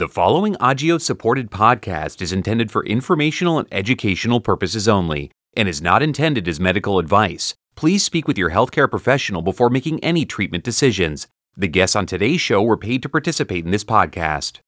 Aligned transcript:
The 0.00 0.08
following 0.08 0.54
Agios 0.54 1.02
supported 1.02 1.50
podcast 1.50 2.22
is 2.22 2.32
intended 2.32 2.70
for 2.70 2.86
informational 2.86 3.58
and 3.58 3.68
educational 3.70 4.40
purposes 4.40 4.88
only 4.88 5.30
and 5.54 5.68
is 5.68 5.82
not 5.82 6.02
intended 6.02 6.48
as 6.48 6.58
medical 6.58 6.98
advice. 6.98 7.52
Please 7.76 8.02
speak 8.02 8.26
with 8.26 8.38
your 8.38 8.48
healthcare 8.48 8.90
professional 8.90 9.42
before 9.42 9.68
making 9.68 10.02
any 10.02 10.24
treatment 10.24 10.64
decisions. 10.64 11.26
The 11.54 11.68
guests 11.68 11.94
on 11.94 12.06
today's 12.06 12.40
show 12.40 12.62
were 12.62 12.78
paid 12.78 13.02
to 13.02 13.10
participate 13.10 13.66
in 13.66 13.72
this 13.72 13.84
podcast. 13.84 14.60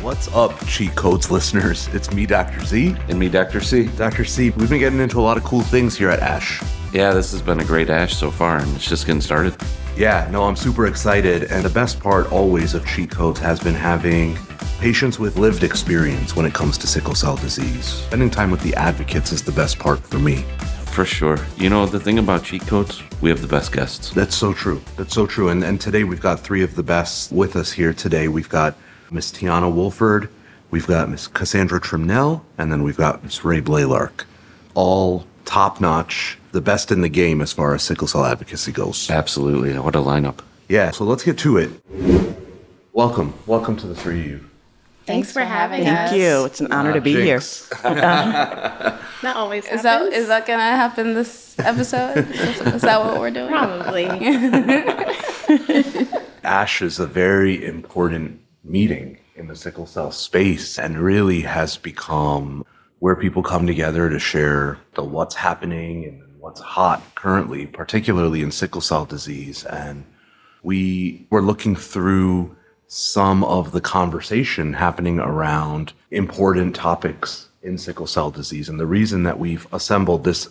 What's 0.00 0.32
up, 0.32 0.56
Cheat 0.68 0.94
Codes 0.94 1.32
listeners? 1.32 1.88
It's 1.88 2.12
me, 2.12 2.26
Dr. 2.26 2.64
Z. 2.64 2.94
And 3.08 3.18
me, 3.18 3.28
Dr. 3.28 3.60
C. 3.60 3.88
Dr. 3.96 4.24
C, 4.24 4.50
we've 4.50 4.70
been 4.70 4.78
getting 4.78 5.00
into 5.00 5.18
a 5.18 5.22
lot 5.22 5.36
of 5.36 5.42
cool 5.42 5.62
things 5.62 5.98
here 5.98 6.10
at 6.10 6.20
ASH. 6.20 6.62
Yeah, 6.92 7.12
this 7.12 7.32
has 7.32 7.42
been 7.42 7.58
a 7.58 7.64
great 7.64 7.90
ASH 7.90 8.14
so 8.14 8.30
far, 8.30 8.58
and 8.58 8.76
it's 8.76 8.88
just 8.88 9.06
getting 9.06 9.20
started. 9.20 9.56
Yeah, 9.96 10.28
no, 10.30 10.44
I'm 10.44 10.56
super 10.56 10.86
excited. 10.86 11.44
And 11.44 11.64
the 11.64 11.70
best 11.70 12.00
part 12.00 12.30
always 12.30 12.74
of 12.74 12.84
Cheat 12.86 13.10
Codes 13.10 13.40
has 13.40 13.58
been 13.58 13.74
having 13.74 14.36
patients 14.78 15.18
with 15.18 15.38
lived 15.38 15.64
experience 15.64 16.36
when 16.36 16.44
it 16.44 16.52
comes 16.52 16.76
to 16.78 16.86
sickle 16.86 17.14
cell 17.14 17.36
disease. 17.36 17.86
Spending 17.86 18.28
time 18.28 18.50
with 18.50 18.60
the 18.60 18.74
advocates 18.74 19.32
is 19.32 19.42
the 19.42 19.52
best 19.52 19.78
part 19.78 20.00
for 20.00 20.18
me. 20.18 20.44
For 20.92 21.06
sure. 21.06 21.38
You 21.56 21.70
know, 21.70 21.86
the 21.86 21.98
thing 21.98 22.18
about 22.18 22.44
cheat 22.44 22.66
codes, 22.66 23.02
we 23.22 23.30
have 23.30 23.40
the 23.40 23.48
best 23.48 23.72
guests. 23.72 24.10
That's 24.10 24.36
so 24.36 24.52
true. 24.52 24.82
That's 24.98 25.14
so 25.14 25.26
true. 25.26 25.48
And, 25.48 25.64
and 25.64 25.80
today 25.80 26.04
we've 26.04 26.20
got 26.20 26.40
three 26.40 26.62
of 26.62 26.74
the 26.74 26.82
best 26.82 27.32
with 27.32 27.56
us 27.56 27.72
here 27.72 27.94
today. 27.94 28.28
We've 28.28 28.50
got 28.50 28.76
Miss 29.10 29.32
Teonna 29.32 29.72
Woolford, 29.72 30.28
we've 30.70 30.86
got 30.86 31.08
Miss 31.08 31.26
Cassandra 31.26 31.80
Trimnell, 31.80 32.42
and 32.58 32.70
then 32.70 32.82
we've 32.82 32.96
got 32.98 33.24
Miss 33.24 33.44
Rae 33.46 33.62
Blaylark. 33.62 34.24
All 34.74 35.26
top 35.46 35.80
notch, 35.80 36.36
the 36.56 36.62
best 36.62 36.90
in 36.90 37.02
the 37.02 37.08
game 37.10 37.42
as 37.42 37.52
far 37.52 37.74
as 37.74 37.82
sickle 37.82 38.08
cell 38.08 38.24
advocacy 38.24 38.72
goes. 38.72 39.10
Absolutely. 39.10 39.78
What 39.78 39.94
a 39.94 39.98
lineup. 39.98 40.38
Yeah, 40.70 40.90
so 40.90 41.04
let's 41.04 41.22
get 41.22 41.36
to 41.40 41.58
it. 41.58 41.70
Welcome. 42.94 43.34
Welcome 43.46 43.76
to 43.76 43.86
the 43.86 43.94
three 43.94 44.20
of 44.20 44.26
you. 44.26 44.50
Thanks, 45.04 45.32
for 45.32 45.42
having 45.42 45.84
Thank 45.84 45.98
us. 45.98 46.10
Thank 46.10 46.22
you. 46.22 46.44
It's 46.46 46.60
an 46.62 46.72
honor 46.72 46.94
to 46.94 47.00
be 47.02 47.12
here. 47.12 47.40
Jinx. 47.40 47.70
That 49.22 49.34
always 49.36 49.64
Is 49.66 49.82
that 49.82 50.00
happens. 50.00 50.14
is 50.14 50.28
that 50.28 50.46
gonna 50.46 50.62
happen 50.62 51.14
this 51.14 51.58
episode? 51.58 52.18
is, 52.18 52.60
is 52.60 52.82
that 52.82 53.02
what 53.04 53.18
we're 53.18 53.30
doing? 53.30 53.48
probably? 53.48 54.06
ASH 56.44 56.82
is 56.82 56.98
a 56.98 57.06
very 57.06 57.64
important 57.64 58.40
meeting 58.62 59.18
in 59.34 59.46
the 59.46 59.56
sickle 59.56 59.86
cell 59.86 60.10
space 60.10 60.78
and 60.78 60.98
really 60.98 61.40
has 61.42 61.76
become 61.78 62.64
where 62.98 63.16
people 63.16 63.42
come 63.42 63.66
together 63.66 64.10
to 64.10 64.18
share 64.18 64.78
the 64.94 65.04
what's 65.04 65.34
happening 65.34 66.04
and 66.04 66.22
what's 66.46 66.60
hot 66.60 67.02
currently, 67.16 67.66
particularly 67.66 68.40
in 68.40 68.52
sickle 68.52 68.80
cell 68.80 69.04
disease. 69.04 69.64
And 69.64 70.04
we 70.62 71.26
were 71.28 71.42
looking 71.42 71.74
through 71.74 72.54
some 72.86 73.42
of 73.42 73.72
the 73.72 73.80
conversation 73.80 74.72
happening 74.72 75.18
around 75.18 75.92
important 76.12 76.76
topics 76.76 77.48
in 77.64 77.76
sickle 77.76 78.06
cell 78.06 78.30
disease. 78.30 78.68
And 78.68 78.78
the 78.78 78.86
reason 78.86 79.24
that 79.24 79.40
we've 79.40 79.66
assembled 79.72 80.22
this 80.22 80.48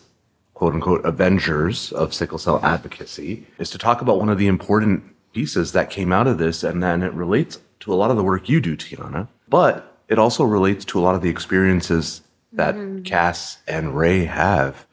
quote 0.53 0.73
unquote 0.73 1.05
Avengers 1.05 1.93
of 1.93 2.13
sickle 2.13 2.39
cell 2.39 2.59
advocacy 2.61 3.47
is 3.57 3.69
to 3.69 3.77
talk 3.77 4.02
about 4.02 4.19
one 4.19 4.27
of 4.27 4.37
the 4.37 4.47
important 4.47 5.02
pieces 5.31 5.71
that 5.71 5.89
came 5.89 6.11
out 6.11 6.27
of 6.27 6.37
this. 6.37 6.61
And 6.65 6.83
then 6.83 7.03
it 7.03 7.13
relates 7.13 7.57
to 7.80 7.93
a 7.93 7.95
lot 7.95 8.11
of 8.11 8.17
the 8.17 8.23
work 8.23 8.49
you 8.49 8.59
do, 8.59 8.75
Teonna, 8.75 9.30
but 9.47 9.97
it 10.09 10.19
also 10.19 10.43
relates 10.43 10.83
to 10.83 10.99
a 10.99 11.03
lot 11.03 11.15
of 11.15 11.21
the 11.21 11.30
experiences 11.30 12.19
that 12.52 12.75
mm-hmm. 12.75 13.03
Cass 13.03 13.59
and 13.65 13.95
Rae 13.95 14.25
have. 14.25 14.85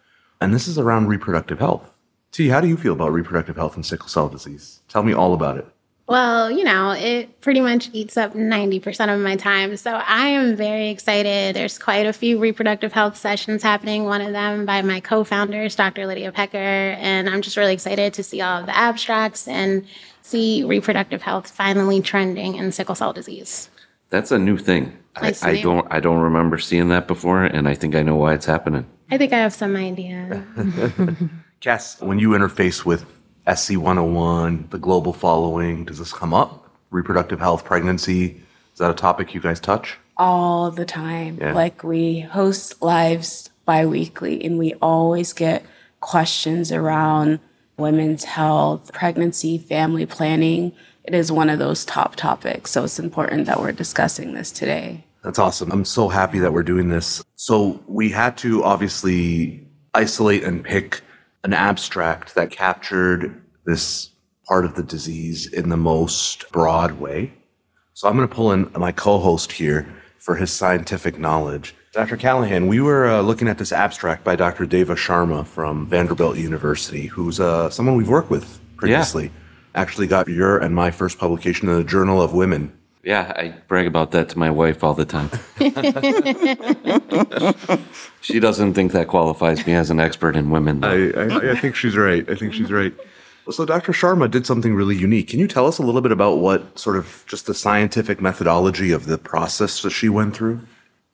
And 0.42 0.52
this 0.52 0.66
is 0.66 0.76
around 0.76 1.06
reproductive 1.06 1.60
health. 1.60 1.88
T, 2.32 2.48
how 2.48 2.60
do 2.60 2.66
you 2.66 2.76
feel 2.76 2.94
about 2.94 3.12
reproductive 3.12 3.54
health 3.54 3.76
and 3.76 3.86
sickle 3.86 4.08
cell 4.08 4.28
disease? 4.28 4.80
Tell 4.88 5.04
me 5.04 5.12
all 5.12 5.34
about 5.34 5.56
it. 5.56 5.66
well, 6.08 6.50
you 6.50 6.64
know, 6.64 6.90
it 6.90 7.40
pretty 7.40 7.60
much 7.60 7.90
eats 7.92 8.16
up 8.16 8.34
90% 8.34 9.14
of 9.14 9.20
my 9.20 9.36
time. 9.36 9.76
So 9.76 9.92
I 9.92 10.26
am 10.26 10.56
very 10.56 10.90
excited. 10.90 11.54
There's 11.54 11.78
quite 11.78 12.06
a 12.06 12.12
few 12.12 12.40
reproductive 12.40 12.92
health 12.92 13.16
sessions 13.16 13.62
happening, 13.62 14.04
one 14.04 14.20
of 14.20 14.32
them 14.32 14.66
by 14.66 14.82
my 14.82 14.98
co 14.98 15.22
founders, 15.22 15.76
Dr. 15.76 16.08
Lydia 16.08 16.32
Pecker. 16.32 16.58
And 16.58 17.30
I'm 17.30 17.40
just 17.40 17.56
really 17.56 17.72
excited 17.72 18.12
to 18.14 18.24
see 18.24 18.40
all 18.40 18.58
of 18.58 18.66
the 18.66 18.76
abstracts 18.76 19.46
and 19.46 19.86
see 20.22 20.64
reproductive 20.64 21.22
health 21.22 21.48
finally 21.48 22.00
trending 22.00 22.56
in 22.56 22.72
sickle 22.72 22.96
cell 22.96 23.12
disease. 23.12 23.70
That's 24.10 24.32
a 24.32 24.38
new 24.38 24.58
thing. 24.58 24.98
I, 25.14 25.20
Nice 25.20 25.44
I 25.44 25.60
don't 25.60 25.86
I 25.90 26.00
don't 26.00 26.20
remember 26.20 26.58
seeing 26.58 26.88
that 26.88 27.06
before, 27.06 27.44
and 27.44 27.68
I 27.68 27.74
think 27.74 27.94
I 27.94 28.02
know 28.02 28.16
why 28.16 28.34
it's 28.34 28.46
happening. 28.46 28.86
I 29.12 29.18
think 29.18 29.34
I 29.34 29.40
have 29.40 29.52
some 29.52 29.76
idea. 29.76 30.42
Cass, 31.60 32.00
when 32.00 32.18
you 32.18 32.30
interface 32.30 32.86
with 32.86 33.04
SC 33.54 33.76
101, 33.76 34.68
the 34.70 34.78
global 34.78 35.12
following, 35.12 35.84
does 35.84 35.98
this 35.98 36.14
come 36.14 36.32
up? 36.32 36.70
Reproductive 36.90 37.38
health, 37.38 37.62
pregnancy, 37.62 38.40
is 38.72 38.78
that 38.78 38.90
a 38.90 38.94
topic 38.94 39.34
you 39.34 39.40
guys 39.42 39.60
touch? 39.60 39.98
All 40.16 40.70
the 40.70 40.86
time. 40.86 41.36
Yeah. 41.38 41.52
Like 41.52 41.84
we 41.84 42.20
host 42.20 42.80
lives 42.80 43.50
bi-weekly 43.66 44.42
and 44.42 44.58
we 44.58 44.72
always 44.80 45.34
get 45.34 45.62
questions 46.00 46.72
around 46.72 47.38
women's 47.76 48.24
health, 48.24 48.94
pregnancy, 48.94 49.58
family 49.58 50.06
planning. 50.06 50.72
It 51.04 51.14
is 51.14 51.30
one 51.30 51.50
of 51.50 51.58
those 51.58 51.84
top 51.84 52.16
topics. 52.16 52.70
So 52.70 52.84
it's 52.84 52.98
important 52.98 53.44
that 53.44 53.60
we're 53.60 53.72
discussing 53.72 54.32
this 54.32 54.50
today. 54.50 55.04
That's 55.22 55.38
awesome. 55.38 55.70
I'm 55.70 55.84
so 55.84 56.08
happy 56.08 56.40
that 56.40 56.52
we're 56.52 56.64
doing 56.64 56.88
this. 56.88 57.22
So 57.36 57.82
we 57.86 58.10
had 58.10 58.36
to 58.38 58.64
obviously 58.64 59.66
isolate 59.94 60.42
and 60.42 60.64
pick 60.64 61.00
an 61.44 61.52
abstract 61.52 62.34
that 62.34 62.50
captured 62.50 63.40
this 63.64 64.10
part 64.46 64.64
of 64.64 64.74
the 64.74 64.82
disease 64.82 65.52
in 65.52 65.68
the 65.68 65.76
most 65.76 66.50
broad 66.50 66.98
way. 66.98 67.32
So 67.94 68.08
I'm 68.08 68.16
going 68.16 68.28
to 68.28 68.34
pull 68.34 68.52
in 68.52 68.70
my 68.76 68.90
co-host 68.90 69.52
here 69.52 69.86
for 70.18 70.34
his 70.34 70.50
scientific 70.50 71.18
knowledge. 71.18 71.74
Dr. 71.92 72.16
Callahan, 72.16 72.66
we 72.68 72.80
were 72.80 73.06
uh, 73.06 73.20
looking 73.20 73.48
at 73.48 73.58
this 73.58 73.70
abstract 73.70 74.24
by 74.24 74.34
Dr. 74.34 74.66
Deva 74.66 74.94
Sharma 74.94 75.46
from 75.46 75.86
Vanderbilt 75.86 76.38
University, 76.38 77.06
who's 77.06 77.38
uh, 77.38 77.68
someone 77.70 77.96
we've 77.96 78.08
worked 78.08 78.30
with 78.30 78.60
previously. 78.76 79.24
Yeah. 79.24 79.30
Actually 79.74 80.06
got 80.06 80.28
your 80.28 80.58
and 80.58 80.74
my 80.74 80.90
first 80.90 81.18
publication 81.18 81.68
in 81.68 81.76
the 81.76 81.84
Journal 81.84 82.20
of 82.20 82.32
Women 82.32 82.72
Yeah, 83.02 83.32
I 83.34 83.48
brag 83.66 83.86
about 83.86 84.12
that 84.12 84.28
to 84.30 84.38
my 84.38 84.50
wife 84.50 84.84
all 84.84 84.94
the 84.94 85.04
time. 85.04 85.30
she 88.20 88.38
doesn't 88.38 88.74
think 88.74 88.92
that 88.92 89.08
qualifies 89.08 89.66
me 89.66 89.74
as 89.74 89.90
an 89.90 89.98
expert 89.98 90.36
in 90.36 90.50
women. 90.50 90.80
though. 90.80 91.12
I, 91.16 91.22
I, 91.22 91.50
I 91.52 91.56
think 91.56 91.74
she's 91.74 91.96
right. 91.96 92.28
I 92.30 92.36
think 92.36 92.54
she's 92.54 92.70
right. 92.70 92.94
So 93.50 93.66
Dr. 93.66 93.92
Sharma 93.92 94.30
did 94.30 94.46
something 94.46 94.74
really 94.74 94.96
unique. 94.96 95.28
Can 95.28 95.40
you 95.40 95.48
tell 95.48 95.66
us 95.66 95.78
a 95.78 95.82
little 95.82 96.00
bit 96.00 96.12
about 96.12 96.38
what 96.38 96.78
sort 96.78 96.96
of 96.96 97.24
just 97.26 97.46
the 97.46 97.54
scientific 97.54 98.20
methodology 98.20 98.92
of 98.92 99.06
the 99.06 99.18
process 99.18 99.82
that 99.82 99.90
she 99.90 100.08
went 100.08 100.36
through? 100.36 100.60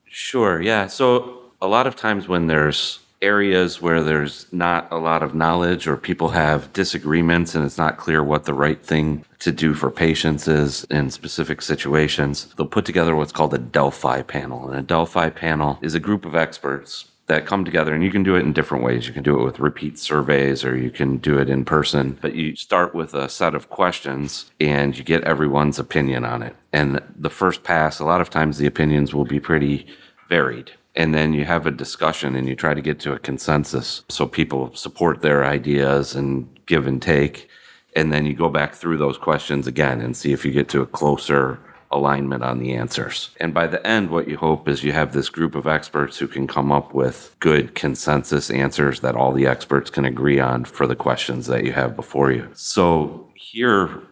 Sure, 0.05 0.61
yeah. 0.61 0.85
So 0.85 1.39
a 1.59 1.67
lot 1.67 1.87
of 1.87 1.95
times 1.95 2.27
when 2.27 2.45
there's 2.45 2.99
areas 3.21 3.81
where 3.81 4.01
there's 4.01 4.45
not 4.51 4.87
a 4.91 4.97
lot 4.97 5.23
of 5.23 5.35
knowledge 5.35 5.87
or 5.87 5.97
people 5.97 6.29
have 6.29 6.71
disagreements 6.73 7.55
and 7.55 7.65
it's 7.65 7.77
not 7.77 7.97
clear 7.97 8.23
what 8.23 8.45
the 8.45 8.53
right 8.53 8.81
thing 8.83 9.25
to 9.39 9.51
do 9.51 9.73
for 9.73 9.91
patients 9.91 10.47
is 10.47 10.85
in 10.85 11.11
specific 11.11 11.61
situations, 11.61 12.53
they'll 12.57 12.67
put 12.67 12.85
together 12.85 13.15
what's 13.15 13.31
called 13.31 13.53
a 13.53 13.57
Delphi 13.57 14.21
panel. 14.21 14.69
And 14.69 14.79
a 14.79 14.81
Delphi 14.81 15.29
panel 15.29 15.79
is 15.81 15.95
a 15.95 15.99
group 15.99 16.25
of 16.25 16.35
experts 16.35 17.05
that 17.27 17.45
come 17.45 17.63
together 17.63 17.93
and 17.93 18.03
you 18.03 18.09
can 18.09 18.23
do 18.23 18.35
it 18.35 18.41
in 18.41 18.53
different 18.53 18.83
ways. 18.83 19.07
You 19.07 19.13
can 19.13 19.23
do 19.23 19.39
it 19.39 19.43
with 19.43 19.59
repeat 19.59 19.99
surveys 19.99 20.65
or 20.65 20.75
you 20.75 20.89
can 20.89 21.17
do 21.17 21.37
it 21.37 21.49
in 21.49 21.63
person, 21.63 22.17
but 22.21 22.35
you 22.35 22.55
start 22.55 22.95
with 22.95 23.13
a 23.13 23.29
set 23.29 23.53
of 23.53 23.69
questions 23.69 24.51
and 24.59 24.97
you 24.97 25.03
get 25.03 25.23
everyone's 25.23 25.77
opinion 25.77 26.25
on 26.25 26.41
it. 26.41 26.55
And 26.73 27.01
the 27.15 27.29
first 27.29 27.63
pass, 27.63 27.99
a 27.99 28.05
lot 28.05 28.19
of 28.19 28.29
times 28.29 28.57
the 28.57 28.65
opinions 28.65 29.13
will 29.13 29.25
be 29.25 29.39
pretty 29.39 29.85
varied. 30.27 30.71
And 30.95 31.13
then 31.13 31.33
you 31.33 31.45
have 31.45 31.65
a 31.65 31.71
discussion 31.71 32.35
and 32.35 32.47
you 32.47 32.55
try 32.55 32.73
to 32.73 32.81
get 32.81 32.99
to 33.01 33.13
a 33.13 33.19
consensus 33.19 34.03
so 34.09 34.25
people 34.27 34.73
support 34.75 35.21
their 35.21 35.45
ideas 35.45 36.15
and 36.15 36.47
give 36.65 36.87
and 36.87 37.01
take. 37.01 37.49
And 37.95 38.11
then 38.11 38.25
you 38.25 38.33
go 38.33 38.49
back 38.49 38.75
through 38.75 38.97
those 38.97 39.17
questions 39.17 39.67
again 39.67 40.01
and 40.01 40.15
see 40.15 40.33
if 40.33 40.45
you 40.45 40.51
get 40.51 40.69
to 40.69 40.81
a 40.81 40.87
closer 40.87 41.59
alignment 41.91 42.43
on 42.43 42.59
the 42.59 42.73
answers. 42.75 43.31
And 43.39 43.53
by 43.53 43.67
the 43.67 43.85
end, 43.85 44.09
what 44.09 44.27
you 44.27 44.37
hope 44.37 44.67
is 44.67 44.83
you 44.83 44.91
have 44.91 45.13
this 45.13 45.29
group 45.29 45.55
of 45.55 45.67
experts 45.67 46.17
who 46.17 46.27
can 46.27 46.47
come 46.47 46.71
up 46.71 46.93
with 46.93 47.35
good 47.39 47.73
consensus 47.73 48.51
answers 48.51 48.99
that 48.99 49.15
all 49.15 49.31
the 49.31 49.47
experts 49.47 49.89
can 49.89 50.05
agree 50.05 50.39
on 50.39 50.65
for 50.65 50.85
the 50.85 50.95
questions 50.95 51.47
that 51.47 51.65
you 51.65 51.71
have 51.73 51.95
before 51.95 52.31
you. 52.31 52.47
So 52.53 53.29
here, 53.33 54.03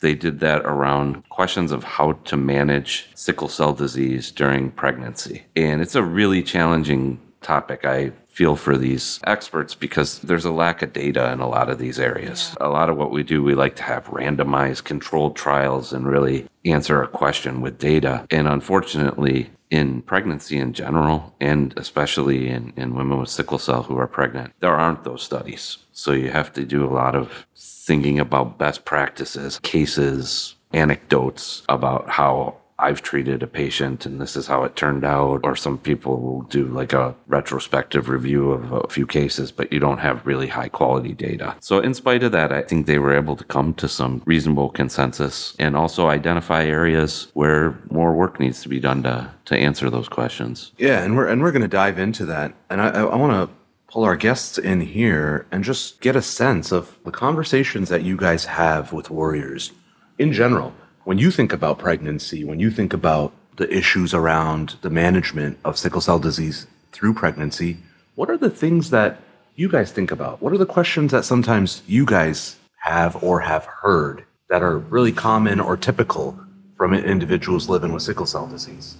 they 0.00 0.14
did 0.14 0.40
that 0.40 0.62
around 0.64 1.28
questions 1.28 1.72
of 1.72 1.84
how 1.84 2.12
to 2.12 2.36
manage 2.36 3.08
sickle 3.14 3.48
cell 3.48 3.72
disease 3.72 4.30
during 4.30 4.70
pregnancy. 4.70 5.44
And 5.54 5.80
it's 5.80 5.94
a 5.94 6.02
really 6.02 6.42
challenging 6.42 7.20
topic. 7.42 7.84
I 7.84 8.12
feel 8.28 8.56
for 8.56 8.76
these 8.76 9.20
experts 9.26 9.74
because 9.74 10.20
there's 10.20 10.44
a 10.44 10.52
lack 10.52 10.82
of 10.82 10.92
data 10.92 11.32
in 11.32 11.40
a 11.40 11.48
lot 11.48 11.68
of 11.68 11.78
these 11.78 11.98
areas. 11.98 12.56
A 12.60 12.68
lot 12.68 12.88
of 12.88 12.96
what 12.96 13.10
we 13.10 13.22
do, 13.22 13.42
we 13.42 13.54
like 13.54 13.76
to 13.76 13.82
have 13.82 14.06
randomized 14.06 14.84
controlled 14.84 15.36
trials 15.36 15.92
and 15.92 16.06
really 16.06 16.46
answer 16.64 17.02
a 17.02 17.08
question 17.08 17.60
with 17.60 17.78
data. 17.78 18.26
And 18.30 18.46
unfortunately, 18.46 19.50
in 19.70 20.02
pregnancy 20.02 20.58
in 20.58 20.72
general, 20.72 21.34
and 21.40 21.72
especially 21.76 22.48
in, 22.48 22.72
in 22.76 22.94
women 22.94 23.18
with 23.18 23.28
sickle 23.28 23.58
cell 23.58 23.84
who 23.84 23.96
are 23.96 24.06
pregnant, 24.06 24.52
there 24.60 24.74
aren't 24.74 25.04
those 25.04 25.22
studies. 25.22 25.78
So 25.92 26.12
you 26.12 26.30
have 26.30 26.52
to 26.54 26.64
do 26.64 26.84
a 26.84 26.90
lot 26.90 27.14
of 27.14 27.46
thinking 27.56 28.18
about 28.18 28.58
best 28.58 28.84
practices, 28.84 29.58
cases, 29.62 30.56
anecdotes 30.72 31.62
about 31.68 32.08
how 32.08 32.56
I've 32.80 33.02
treated 33.02 33.42
a 33.42 33.46
patient 33.46 34.06
and 34.06 34.20
this 34.20 34.36
is 34.36 34.46
how 34.46 34.64
it 34.64 34.74
turned 34.74 35.04
out. 35.04 35.40
Or 35.44 35.54
some 35.54 35.78
people 35.78 36.20
will 36.20 36.42
do 36.42 36.66
like 36.66 36.92
a 36.92 37.14
retrospective 37.26 38.08
review 38.08 38.50
of 38.50 38.72
a 38.72 38.88
few 38.88 39.06
cases, 39.06 39.52
but 39.52 39.72
you 39.72 39.78
don't 39.78 39.98
have 39.98 40.26
really 40.26 40.48
high 40.48 40.68
quality 40.68 41.12
data. 41.12 41.56
So, 41.60 41.80
in 41.80 41.94
spite 41.94 42.22
of 42.22 42.32
that, 42.32 42.52
I 42.52 42.62
think 42.62 42.86
they 42.86 42.98
were 42.98 43.14
able 43.14 43.36
to 43.36 43.44
come 43.44 43.74
to 43.74 43.88
some 43.88 44.22
reasonable 44.24 44.70
consensus 44.70 45.54
and 45.58 45.76
also 45.76 46.08
identify 46.08 46.64
areas 46.64 47.28
where 47.34 47.78
more 47.90 48.14
work 48.14 48.40
needs 48.40 48.62
to 48.62 48.68
be 48.68 48.80
done 48.80 49.02
to, 49.02 49.30
to 49.46 49.56
answer 49.56 49.90
those 49.90 50.08
questions. 50.08 50.72
Yeah, 50.78 51.02
and 51.02 51.16
we're 51.16 51.28
and 51.28 51.42
we're 51.42 51.52
going 51.52 51.62
to 51.62 51.68
dive 51.68 51.98
into 51.98 52.24
that. 52.26 52.54
And 52.70 52.80
I, 52.80 52.88
I 52.88 53.16
want 53.16 53.32
to 53.32 53.54
pull 53.90 54.04
our 54.04 54.16
guests 54.16 54.56
in 54.56 54.80
here 54.80 55.46
and 55.50 55.64
just 55.64 56.00
get 56.00 56.14
a 56.14 56.22
sense 56.22 56.70
of 56.70 56.96
the 57.04 57.10
conversations 57.10 57.88
that 57.88 58.02
you 58.02 58.16
guys 58.16 58.44
have 58.44 58.92
with 58.92 59.10
warriors 59.10 59.72
in 60.18 60.32
general 60.32 60.72
when 61.04 61.18
you 61.18 61.30
think 61.30 61.52
about 61.52 61.78
pregnancy, 61.78 62.44
when 62.44 62.60
you 62.60 62.70
think 62.70 62.92
about 62.92 63.32
the 63.56 63.74
issues 63.74 64.14
around 64.14 64.76
the 64.82 64.90
management 64.90 65.58
of 65.64 65.78
sickle 65.78 66.00
cell 66.00 66.18
disease 66.18 66.66
through 66.92 67.14
pregnancy, 67.14 67.78
what 68.14 68.30
are 68.30 68.36
the 68.36 68.50
things 68.50 68.90
that 68.90 69.20
you 69.54 69.68
guys 69.68 69.92
think 69.92 70.10
about? 70.10 70.40
What 70.40 70.52
are 70.52 70.58
the 70.58 70.66
questions 70.66 71.12
that 71.12 71.24
sometimes 71.24 71.82
you 71.86 72.04
guys 72.04 72.56
have 72.76 73.22
or 73.22 73.40
have 73.40 73.64
heard 73.64 74.24
that 74.48 74.62
are 74.62 74.78
really 74.78 75.12
common 75.12 75.60
or 75.60 75.76
typical 75.76 76.38
from 76.76 76.94
individuals 76.94 77.68
living 77.68 77.92
with 77.92 78.02
sickle 78.02 78.26
cell 78.26 78.46
disease? 78.46 78.96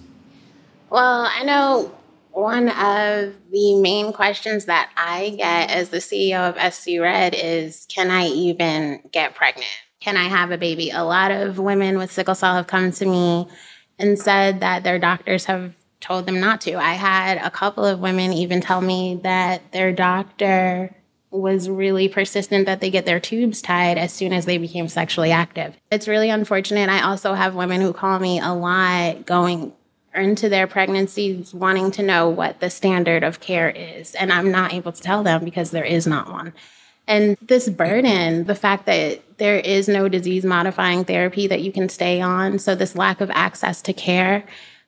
Well, 0.89 1.25
I 1.25 1.43
know 1.43 1.95
one 2.31 2.69
of 2.69 3.33
the 3.51 3.75
main 3.81 4.13
questions 4.13 4.65
that 4.65 4.91
I 4.95 5.35
get 5.37 5.69
as 5.69 5.89
the 5.89 5.97
CEO 5.97 6.49
of 6.49 6.73
SC 6.73 6.99
Red 6.99 7.33
is 7.35 7.85
Can 7.89 8.09
I 8.09 8.27
even 8.27 9.01
get 9.11 9.35
pregnant? 9.35 9.67
Can 10.01 10.17
I 10.17 10.23
have 10.23 10.51
a 10.51 10.57
baby? 10.57 10.89
A 10.89 11.03
lot 11.03 11.31
of 11.31 11.59
women 11.59 11.97
with 11.97 12.11
sickle 12.11 12.35
cell 12.35 12.55
have 12.55 12.67
come 12.67 12.91
to 12.91 13.05
me 13.05 13.47
and 13.99 14.17
said 14.17 14.59
that 14.59 14.83
their 14.83 14.99
doctors 14.99 15.45
have 15.45 15.75
told 15.99 16.25
them 16.25 16.39
not 16.39 16.59
to. 16.61 16.75
I 16.75 16.93
had 16.93 17.37
a 17.37 17.51
couple 17.51 17.85
of 17.85 17.99
women 17.99 18.33
even 18.33 18.61
tell 18.61 18.81
me 18.81 19.19
that 19.23 19.71
their 19.71 19.93
doctor 19.93 20.95
was 21.29 21.69
really 21.69 22.09
persistent 22.09 22.65
that 22.65 22.81
they 22.81 22.89
get 22.89 23.05
their 23.05 23.19
tubes 23.19 23.61
tied 23.61 23.97
as 23.97 24.11
soon 24.11 24.33
as 24.33 24.45
they 24.45 24.57
became 24.57 24.87
sexually 24.87 25.31
active. 25.31 25.77
It's 25.91 26.07
really 26.07 26.29
unfortunate. 26.29 26.89
I 26.89 27.03
also 27.03 27.35
have 27.35 27.55
women 27.55 27.79
who 27.79 27.93
call 27.93 28.19
me 28.19 28.39
a 28.39 28.53
lot 28.53 29.25
going 29.25 29.71
into 30.13 30.49
their 30.49 30.67
pregnancies 30.67 31.53
wanting 31.53 31.91
to 31.91 32.03
know 32.03 32.27
what 32.27 32.59
the 32.59 32.69
standard 32.69 33.23
of 33.23 33.39
care 33.39 33.69
is. 33.69 34.13
And 34.15 34.33
I'm 34.33 34.51
not 34.51 34.73
able 34.73 34.91
to 34.91 35.01
tell 35.01 35.23
them 35.23 35.45
because 35.45 35.71
there 35.71 35.85
is 35.85 36.05
not 36.05 36.29
one. 36.29 36.53
And 37.11 37.35
this 37.41 37.67
burden, 37.67 38.45
the 38.45 38.55
fact 38.55 38.85
that 38.85 39.37
there 39.37 39.57
is 39.57 39.89
no 39.89 40.07
disease 40.07 40.45
modifying 40.45 41.03
therapy 41.03 41.45
that 41.47 41.61
you 41.61 41.73
can 41.73 41.89
stay 41.89 42.21
on, 42.21 42.57
so 42.57 42.73
this 42.73 42.95
lack 42.95 43.19
of 43.19 43.29
access 43.31 43.81
to 43.81 43.91
care. 43.91 44.45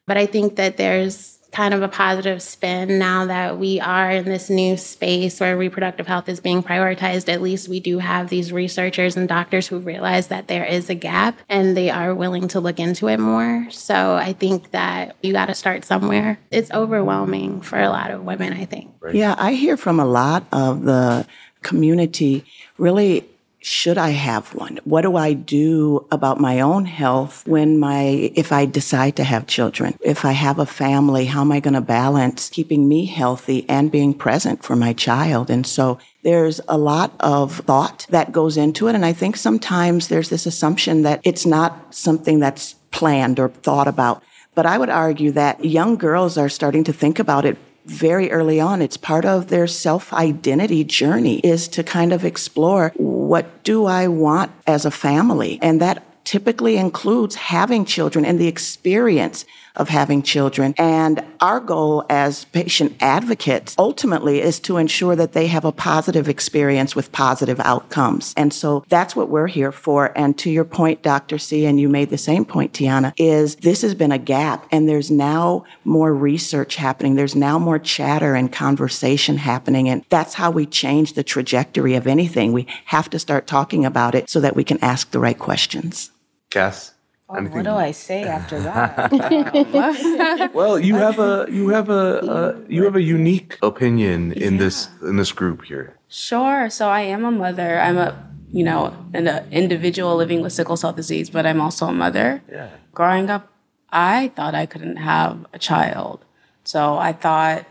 But 0.08 0.18
I 0.18 0.25
think 0.25 0.56
that 0.56 0.78
there's 0.78 1.38
kind 1.52 1.74
of 1.74 1.81
a 1.81 1.88
positive 1.90 2.42
spin 2.42 2.98
now 2.98 3.25
that 3.25 3.60
we 3.60 3.80
are 3.81 4.10
in 4.10 4.24
this 4.24 4.50
new 4.50 4.78
space 4.78 5.40
where 5.40 5.58
reproductive 5.58 6.08
health 6.08 6.30
is 6.30 6.40
being 6.40 6.64
prioritized. 6.64 7.28
At 7.28 7.42
least 7.42 7.68
we 7.68 7.81
do 7.81 8.00
have 8.00 8.30
these 8.30 8.54
researchers 8.54 9.18
and 9.18 9.28
doctors 9.28 9.68
who 9.68 9.80
realize 9.80 10.28
that 10.28 10.48
there 10.48 10.66
is 10.66 10.90
a 10.90 10.96
gap 10.96 11.38
and 11.50 11.75
they 11.75 11.90
are 11.90 12.16
willing 12.16 12.48
to 12.50 12.62
look 12.62 12.80
into 12.80 13.08
it 13.10 13.20
more. 13.20 13.68
So 13.70 14.16
I 14.16 14.31
think 14.31 14.72
that 14.72 15.18
you 15.22 15.34
got 15.34 15.48
to 15.48 15.56
start 15.56 15.84
somewhere. 15.84 16.40
It's 16.52 16.72
overwhelming 16.72 17.62
for 17.62 17.80
a 17.80 17.90
lot 17.90 18.12
of 18.12 18.24
women, 18.24 18.54
I 18.54 18.66
think. 18.66 18.92
Right. 19.02 19.14
Yeah, 19.14 19.36
I 19.38 19.54
hear 19.54 19.78
from 19.78 20.00
a 20.00 20.06
lot 20.06 20.48
of 20.54 20.84
the 20.84 21.28
community 21.63 22.45
really 22.77 23.25
should 23.65 23.98
I 23.98 24.10
have 24.10 24.54
one? 24.54 24.80
What 24.83 25.04
do 25.04 25.15
I 25.15 25.31
do 25.31 26.06
about 26.12 26.39
my 26.39 26.60
own 26.60 26.83
health 26.83 27.48
when 27.48 27.80
my, 27.80 28.31
if 28.36 28.51
I 28.51 28.65
decide 28.65 29.15
to 29.15 29.24
have 29.24 29.48
children? 29.48 29.98
If 30.01 30.25
I 30.25 30.33
have 30.33 30.60
a 30.60 30.65
family, 30.65 31.25
how 31.25 31.42
am 31.42 31.51
I 31.51 31.62
going 31.62 31.74
to 31.74 31.81
balance 31.81 32.50
keeping 32.50 32.89
me 32.89 33.06
healthy 33.06 33.65
and 33.69 33.89
being 33.89 34.13
present 34.13 34.63
for 34.63 34.75
my 34.75 34.92
child? 34.92 35.50
And 35.50 35.65
so 35.65 35.98
there's 36.24 36.60
a 36.68 36.77
lot 36.77 37.13
of 37.21 37.60
thought 37.60 38.06
that 38.10 38.33
goes 38.33 38.57
into 38.57 38.89
it. 38.89 38.95
And 38.95 39.06
I 39.06 39.13
think 39.13 39.38
sometimes 39.38 40.10
there's 40.10 40.30
this 40.30 40.45
assumption 40.45 41.04
that 41.04 41.21
it's 41.24 41.45
not 41.45 41.95
something 41.95 42.39
that's 42.39 42.74
planned 42.92 43.39
or 43.39 43.48
thought 43.48 43.88
about. 43.88 44.21
But 44.56 44.65
I 44.65 44.77
would 44.77 44.89
argue 44.89 45.31
that 45.31 45.63
young 45.63 45.95
girls 45.95 46.38
are 46.38 46.50
starting 46.50 46.83
to 46.83 46.94
think 46.94 47.18
about 47.18 47.45
it 47.45 47.57
very 47.85 48.31
early 48.31 48.59
on. 48.59 48.81
It's 48.81 48.97
part 48.97 49.25
of 49.25 49.47
their 49.47 49.68
self 49.68 50.13
identity 50.13 50.83
journey 50.83 51.39
is 51.39 51.68
to 51.69 51.83
kind 51.83 52.13
of 52.13 52.25
explore 52.25 52.94
what 52.95 53.63
do 53.63 53.85
I 53.85 54.07
want 54.07 54.51
as 54.68 54.85
a 54.85 54.91
family? 54.91 55.59
And 55.62 55.81
that 55.81 56.03
typically 56.25 56.77
includes 56.77 57.35
having 57.35 57.85
children 57.85 58.25
and 58.25 58.39
the 58.39 58.47
experience 58.47 59.45
of 59.75 59.90
having 59.90 60.22
children. 60.22 60.74
And 60.78 61.24
our 61.42 61.60
goal 61.60 62.06
as 62.10 62.46
patient 62.46 62.96
advocates 63.00 63.75
ultimately 63.78 64.42
is 64.42 64.60
to 64.62 64.78
ensure 64.78 65.16
that 65.16 65.34
they 65.34 65.48
have 65.48 65.66
a 65.66 65.72
positive 65.72 66.30
experience 66.30 66.96
with 66.96 67.12
positive 67.12 67.60
outcomes. 67.62 68.34
And 68.38 68.54
so 68.54 68.86
that's 68.88 69.16
what 69.16 69.30
we're 69.30 69.48
here 69.48 69.72
for. 69.72 70.16
And 70.18 70.38
to 70.40 70.50
your 70.50 70.66
point, 70.66 71.02
Dr. 71.02 71.38
C, 71.38 71.66
and 71.66 71.80
you 71.80 71.90
made 71.90 72.10
the 72.10 72.18
same 72.18 72.46
point, 72.46 72.74
Teonna, 72.74 73.14
is 73.18 73.56
this 73.58 73.81
has 73.81 73.96
been 73.96 74.12
a 74.12 74.18
gap 74.18 74.68
and 74.72 74.88
there's 74.88 75.10
now 75.10 75.66
more 75.84 76.14
research 76.14 76.75
happening. 76.75 77.16
There's 77.16 77.36
now 77.36 77.58
more 77.58 77.80
chatter 77.80 78.36
and 78.36 78.52
conversation 78.52 79.38
happening. 79.38 79.90
And 79.90 80.06
that's 80.10 80.36
how 80.36 80.52
we 80.52 80.66
change 80.66 81.14
the 81.14 81.24
trajectory 81.24 81.96
of 81.96 82.08
anything. 82.08 82.54
We 82.54 82.68
have 82.86 83.10
to 83.10 83.20
start 83.20 83.48
talking 83.48 83.86
about 83.86 84.16
it 84.16 84.30
so 84.30 84.40
that 84.40 84.56
we 84.56 84.64
can 84.64 84.78
ask 84.84 85.12
the 85.12 85.20
right 85.20 85.38
questions. 85.38 86.12
Cass? 86.50 86.94
Oh, 87.35 87.44
what 87.44 87.63
do 87.63 87.71
I 87.71 87.91
say 87.91 88.24
after 88.24 88.59
that? 88.69 90.53
well, 90.53 90.80
you 90.80 90.95
have 90.95 91.19
a 91.19 91.47
you 91.51 91.69
have 91.69 91.89
a, 91.89 92.19
a 92.19 92.71
you 92.71 92.83
have 92.83 92.95
a 92.95 93.01
unique 93.01 93.57
opinion 93.62 94.33
in 94.33 94.53
yeah. 94.53 94.59
this 94.59 94.89
in 95.01 95.18
this 95.18 95.31
group 95.31 95.65
here. 95.65 95.97
Sure. 96.07 96.69
So 96.69 96.89
I 96.89 97.01
am 97.01 97.25
a 97.25 97.31
mother. 97.31 97.80
I'm 97.80 97.97
a 97.97 98.31
you 98.51 98.63
know 98.63 98.95
an 99.13 99.27
individual 99.51 100.15
living 100.15 100.41
with 100.41 100.53
sickle 100.53 100.77
cell 100.77 100.94
disease, 100.94 101.30
but 101.30 101.45
I'm 101.45 101.62
also 101.62 101.88
a 101.88 101.94
mother. 101.94 102.44
Yeah. 102.51 102.69
Growing 102.94 103.30
up, 103.30 103.51
I 103.89 104.29
thought 104.36 104.53
I 104.53 104.65
couldn't 104.65 104.97
have 104.97 105.45
a 105.53 105.59
child, 105.59 106.25
so 106.63 106.97
I 106.97 107.13
thought 107.13 107.65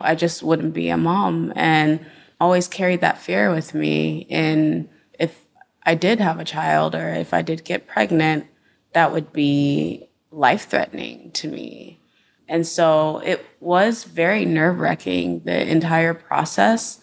I 0.00 0.14
just 0.14 0.42
wouldn't 0.42 0.74
be 0.74 0.88
a 0.90 0.96
mom, 0.98 1.52
and 1.56 2.04
always 2.38 2.68
carried 2.68 3.00
that 3.00 3.18
fear 3.18 3.50
with 3.50 3.72
me. 3.72 4.26
And 4.28 4.90
if 5.18 5.40
I 5.84 5.94
did 5.94 6.20
have 6.20 6.38
a 6.38 6.44
child, 6.44 6.94
or 6.94 7.08
if 7.08 7.32
I 7.32 7.40
did 7.40 7.64
get 7.64 7.86
pregnant 7.86 8.46
that 8.96 9.12
would 9.12 9.30
be 9.30 10.08
life 10.30 10.70
threatening 10.70 11.30
to 11.32 11.48
me. 11.48 12.00
And 12.48 12.66
so 12.66 13.18
it 13.18 13.44
was 13.60 14.04
very 14.04 14.46
nerve 14.46 14.78
wracking, 14.78 15.42
the 15.44 15.70
entire 15.70 16.14
process. 16.14 17.02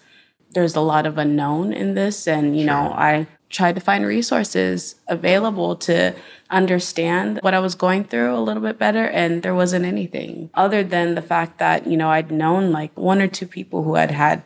There's 0.53 0.75
a 0.75 0.81
lot 0.81 1.05
of 1.05 1.19
unknown 1.19 1.71
in 1.71 1.93
this. 1.93 2.27
And, 2.27 2.57
you 2.57 2.65
know, 2.65 2.91
I 2.95 3.27
tried 3.51 3.75
to 3.75 3.81
find 3.81 4.07
resources 4.07 4.95
available 5.07 5.75
to 5.75 6.15
understand 6.49 7.37
what 7.43 7.53
I 7.53 7.59
was 7.59 7.75
going 7.75 8.05
through 8.05 8.35
a 8.35 8.41
little 8.41 8.63
bit 8.63 8.79
better. 8.79 9.05
And 9.05 9.43
there 9.43 9.53
wasn't 9.53 9.85
anything 9.85 10.49
other 10.55 10.83
than 10.83 11.13
the 11.13 11.21
fact 11.21 11.59
that, 11.59 11.85
you 11.85 11.95
know, 11.95 12.09
I'd 12.09 12.31
known 12.31 12.71
like 12.71 12.97
one 12.97 13.21
or 13.21 13.27
two 13.27 13.45
people 13.45 13.83
who 13.83 13.93
had 13.93 14.09
had 14.09 14.41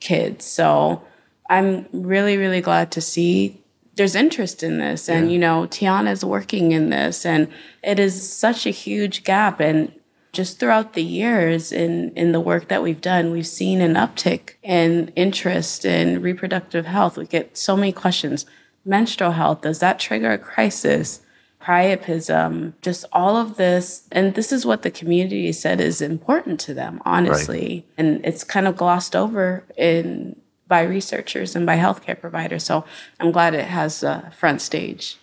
kids. 0.00 0.44
So 0.46 1.04
I'm 1.48 1.86
really, 1.92 2.36
really 2.36 2.60
glad 2.60 2.90
to 2.90 3.00
see 3.00 3.62
there's 3.98 4.14
interest 4.14 4.62
in 4.62 4.78
this 4.78 5.08
and 5.08 5.26
yeah. 5.26 5.32
you 5.32 5.38
know 5.38 5.66
Teonna 5.66 6.12
is 6.12 6.24
working 6.24 6.72
in 6.72 6.88
this 6.88 7.26
and 7.26 7.48
it 7.82 7.98
is 7.98 8.32
such 8.32 8.64
a 8.64 8.70
huge 8.70 9.24
gap. 9.24 9.60
And 9.60 9.92
just 10.32 10.60
throughout 10.60 10.92
the 10.92 11.02
years 11.02 11.72
in 11.72 12.12
in 12.14 12.32
the 12.32 12.40
work 12.40 12.68
that 12.68 12.82
we've 12.82 13.00
done 13.00 13.32
we've 13.32 13.46
seen 13.46 13.80
an 13.80 13.94
uptick 13.94 14.54
in 14.62 15.12
interest 15.16 15.84
in 15.84 16.22
reproductive 16.22 16.86
health. 16.86 17.18
We 17.18 17.26
get 17.26 17.58
so 17.58 17.76
many 17.76 17.92
questions. 17.92 18.46
Menstrual 18.84 19.32
health 19.32 19.62
does 19.62 19.80
that 19.80 19.98
trigger 19.98 20.32
a 20.32 20.38
crisis? 20.38 21.20
Priapism 21.60 22.74
just 22.80 23.04
all 23.12 23.36
of 23.36 23.56
this. 23.56 24.06
And 24.12 24.34
this 24.36 24.52
is 24.52 24.64
what 24.64 24.82
the 24.82 24.92
community 24.92 25.50
said 25.52 25.80
is 25.80 26.00
important 26.00 26.60
to 26.60 26.72
them 26.72 27.02
honestly. 27.04 27.84
Right. 27.98 28.06
and 28.06 28.24
it's 28.24 28.44
kind 28.44 28.68
of 28.68 28.76
glossed 28.76 29.16
over 29.16 29.64
in 29.76 30.36
by 30.68 30.82
researchers 30.82 31.56
and 31.56 31.66
by 31.66 31.76
healthcare 31.76 32.20
providers. 32.20 32.64
So 32.64 32.84
I'm 33.18 33.32
glad 33.32 33.54
it 33.54 33.64
has 33.66 34.02
a 34.02 34.30
front 34.36 34.60
stage. 34.60 35.18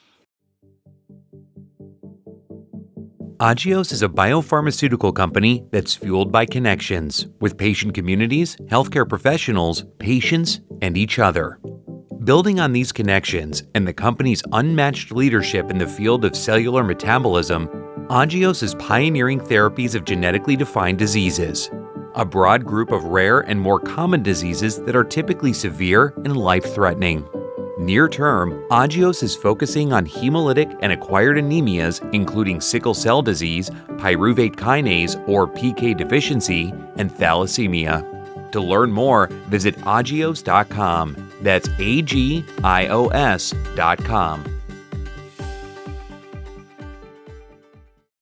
Agios 3.39 3.91
is 3.91 4.01
a 4.01 4.07
biopharmaceutical 4.07 5.13
company 5.13 5.65
that's 5.69 5.93
fueled 5.93 6.31
by 6.31 6.45
connections 6.45 7.27
with 7.41 7.57
patient 7.57 7.93
communities, 7.93 8.55
healthcare 8.67 9.07
professionals, 9.07 9.83
patients, 9.99 10.61
and 10.81 10.97
each 10.97 11.19
other. 11.19 11.59
Building 12.23 12.61
on 12.61 12.71
these 12.71 12.93
connections 12.93 13.63
and 13.75 13.85
the 13.85 13.93
company's 13.93 14.41
unmatched 14.53 15.11
leadership 15.11 15.69
in 15.69 15.77
the 15.77 15.85
field 15.85 16.23
of 16.23 16.35
cellular 16.35 16.81
metabolism, 16.83 17.67
Agios 18.09 18.63
is 18.63 18.73
pioneering 18.75 19.39
therapies 19.39 19.95
of 19.95 20.05
genetically 20.05 20.55
defined 20.55 20.97
diseases, 20.97 21.69
a 22.15 22.25
broad 22.25 22.65
group 22.65 22.91
of 22.91 23.03
rare 23.05 23.41
and 23.41 23.59
more 23.59 23.79
common 23.79 24.23
diseases 24.23 24.81
that 24.83 24.95
are 24.95 25.03
typically 25.03 25.53
severe 25.53 26.13
and 26.23 26.35
life 26.37 26.73
threatening. 26.73 27.27
Near 27.77 28.07
term, 28.07 28.51
Agios 28.69 29.21
is 29.21 29.35
focusing 29.35 29.91
on 29.91 30.05
hemolytic 30.05 30.77
and 30.81 30.93
acquired 30.93 31.37
anemias, 31.37 32.01
including 32.13 32.61
sickle 32.61 32.93
cell 32.93 33.21
disease, 33.21 33.69
pyruvate 33.97 34.55
kinase 34.55 35.21
or 35.27 35.45
PK 35.45 35.95
deficiency, 35.95 36.73
and 36.95 37.11
thalassemia. 37.11 38.51
To 38.51 38.61
learn 38.61 38.91
more, 38.91 39.27
visit 39.49 39.75
agios.com. 39.79 41.31
That's 41.41 41.67
A 41.77 42.01
G 42.01 42.45
I 42.63 42.87
O 42.87 43.07
S.com. 43.09 44.45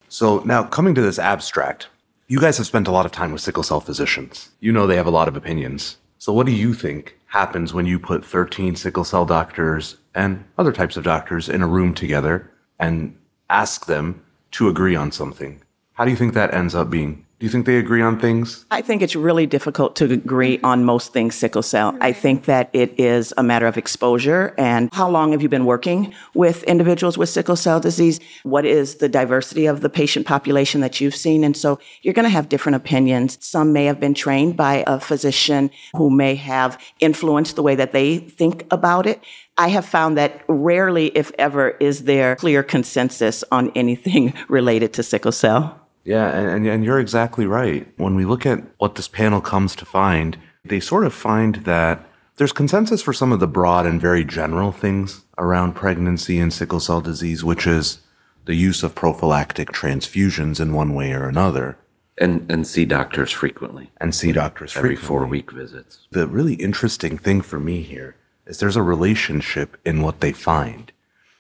So 0.10 0.40
now 0.46 0.64
coming 0.64 0.96
to 0.96 1.02
this 1.02 1.20
abstract, 1.20 1.90
you 2.28 2.40
guys 2.40 2.58
have 2.58 2.68
spent 2.68 2.88
a 2.88 2.92
lot 2.92 3.06
of 3.06 3.12
time 3.12 3.32
with 3.32 3.42
sickle 3.42 3.64
cell 3.64 3.82
physicians. 3.82 4.50
You 4.60 4.72
know 4.72 4.88
they 4.88 4.96
have 4.96 5.08
a 5.08 5.12
lot 5.12 5.28
of 5.28 5.36
opinions. 5.36 5.98
So 6.18 6.32
what 6.32 6.46
do 6.46 6.54
you 6.54 6.74
think 6.74 7.18
happens 7.28 7.74
when 7.74 7.86
you 7.86 8.00
put 8.00 8.26
13 8.26 8.76
sickle 8.78 9.04
cell 9.04 9.26
doctors 9.26 9.98
and 10.16 10.46
other 10.58 10.72
types 10.72 10.96
of 10.96 11.04
doctors 11.04 11.50
in 11.50 11.62
a 11.62 11.68
room 11.68 11.94
together 11.94 12.50
and 12.80 13.18
ask 13.50 13.88
them 13.88 14.24
to 14.52 14.70
agree 14.70 14.96
on 14.96 15.12
something? 15.12 15.62
How 15.94 16.06
do 16.06 16.12
you 16.12 16.18
think 16.18 16.34
that 16.34 16.54
ends 16.54 16.76
up 16.76 16.90
being? 16.90 17.26
Do 17.44 17.48
you 17.48 17.52
think 17.52 17.66
they 17.66 17.76
agree 17.76 18.02
on 18.02 18.22
things? 18.22 18.66
I 18.72 18.80
think 18.80 19.02
it's 19.02 19.18
really 19.18 19.46
difficult 19.46 19.98
to 19.98 20.06
agree 20.06 20.62
on 20.64 20.86
most 20.86 21.12
things 21.12 21.36
sickle 21.36 21.62
cell. 21.62 21.94
I 22.00 22.14
think 22.14 22.46
that 22.46 22.70
it 22.72 22.98
is 22.98 23.34
a 23.36 23.44
matter 23.44 23.68
of 23.68 23.78
exposure 23.78 24.56
and 24.58 24.88
how 24.94 25.10
long 25.10 25.34
have 25.34 25.42
you 25.42 25.50
been 25.50 25.66
working 25.66 26.14
with 26.34 26.64
individuals 26.64 27.18
with 27.18 27.28
sickle 27.28 27.58
cell 27.58 27.82
disease? 27.82 28.22
What 28.44 28.66
is 28.66 28.96
the 28.96 29.10
diversity 29.10 29.66
of 29.66 29.82
the 29.82 29.90
patient 29.90 30.26
population 30.26 30.80
that 30.80 31.02
you've 31.02 31.18
seen? 31.18 31.44
And 31.44 31.58
so 31.58 31.82
you're 32.02 32.14
going 32.14 32.24
to 32.24 32.30
have 32.30 32.48
different 32.48 32.78
opinions. 32.78 33.38
Some 33.42 33.74
may 33.74 33.84
have 33.88 34.00
been 34.00 34.14
trained 34.14 34.56
by 34.56 34.86
a 34.88 34.98
physician 35.02 35.70
who 35.98 36.10
may 36.10 36.36
have 36.36 36.82
influenced 37.02 37.58
the 37.58 37.62
way 37.62 37.76
that 37.76 37.92
they 37.92 38.20
think 38.20 38.66
about 38.72 39.06
it. 39.06 39.22
I 39.58 39.68
have 39.68 39.86
found 39.86 40.18
that 40.18 40.46
rarely, 40.48 41.08
if 41.08 41.34
ever, 41.38 41.72
is 41.82 42.06
there 42.06 42.38
clear 42.38 42.64
consensus 42.64 43.44
on 43.52 43.70
anything 43.76 44.34
related 44.48 44.94
to 44.94 45.04
sickle 45.04 45.34
cell. 45.34 45.83
Yeah, 46.04 46.30
and, 46.30 46.68
and 46.68 46.84
you're 46.84 47.00
exactly 47.00 47.46
right. 47.46 47.88
When 47.98 48.16
we 48.16 48.26
look 48.26 48.46
at 48.46 48.64
what 48.78 48.96
this 48.96 49.08
panel 49.08 49.42
comes 49.42 49.76
to 49.78 49.86
find, 49.86 50.38
they 50.66 50.80
sort 50.80 51.06
of 51.06 51.14
find 51.14 51.56
that 51.66 52.06
there's 52.38 52.52
consensus 52.52 53.02
for 53.02 53.14
some 53.14 53.32
of 53.32 53.40
the 53.40 53.48
broad 53.48 53.86
and 53.86 54.02
very 54.02 54.26
general 54.26 54.72
things 54.72 55.24
around 55.38 55.74
pregnancy 55.74 56.40
and 56.40 56.52
sickle 56.52 56.80
cell 56.80 57.00
disease, 57.00 57.44
which 57.44 57.68
is 57.68 58.00
the 58.46 58.56
use 58.56 58.84
of 58.84 58.96
prophylactic 58.96 59.70
transfusions 59.70 60.60
in 60.60 60.74
one 60.74 60.94
way 60.94 61.14
or 61.14 61.28
another. 61.28 61.78
And, 62.18 62.50
and 62.52 62.68
see 62.68 62.86
doctors 62.86 63.32
frequently. 63.32 63.92
And 63.98 64.14
see 64.14 64.32
doctors 64.32 64.76
every 64.76 64.96
frequently. 64.96 65.08
four 65.08 65.26
week 65.26 65.52
visits. 65.52 66.08
The 66.12 66.28
really 66.28 66.56
interesting 66.56 67.18
thing 67.18 67.42
for 67.42 67.60
me 67.60 67.82
here 67.82 68.16
is 68.46 68.60
there's 68.60 68.76
a 68.76 68.84
relationship 68.84 69.78
in 69.86 70.02
what 70.02 70.20
they 70.20 70.32
find. 70.34 70.92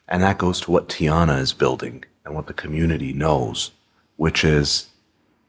And 0.08 0.24
that 0.24 0.38
goes 0.38 0.62
to 0.62 0.72
what 0.72 0.90
Teonna 0.90 1.40
is 1.40 1.54
building 1.54 2.06
and 2.26 2.34
what 2.34 2.48
the 2.48 2.54
community 2.54 3.14
knows 3.14 3.72
which 4.24 4.46
is 4.46 4.88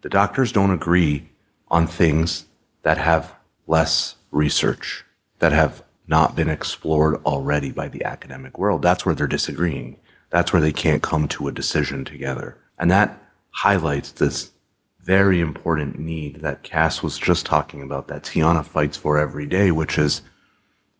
the 0.03 0.09
doctors 0.09 0.51
don't 0.51 0.73
agree 0.73 1.31
on 1.69 1.87
things 1.87 2.47
that 2.83 2.99
have 2.99 3.33
less 3.69 4.17
research, 4.33 5.05
that 5.39 5.53
have 5.53 5.85
not 6.09 6.35
been 6.35 6.49
explored 6.49 7.15
already 7.25 7.71
by 7.71 7.87
the 7.87 8.03
academic 8.03 8.59
world. 8.59 8.83
That's 8.83 9.07
where 9.07 9.15
they're 9.15 9.29
disagreeing. 9.29 9.97
That's 10.31 10.53
where 10.53 10.61
they 10.61 10.73
can't 10.73 11.05
come 11.05 11.29
to 11.29 11.47
a 11.47 11.53
decision 11.53 12.05
together. 12.05 12.59
And 12.77 12.91
that 12.91 13.23
highlights 13.51 14.11
this 14.11 14.51
very 15.05 15.39
important 15.39 16.01
need 16.01 16.41
that 16.41 16.65
Cass 16.65 17.01
was 17.01 17.17
just 17.17 17.47
talking 17.47 17.81
about, 17.81 18.09
that 18.09 18.25
Teonna 18.25 18.65
fights 18.65 18.97
for 18.97 19.19
every 19.19 19.47
day, 19.47 19.71
which 19.71 19.99
is 19.99 20.21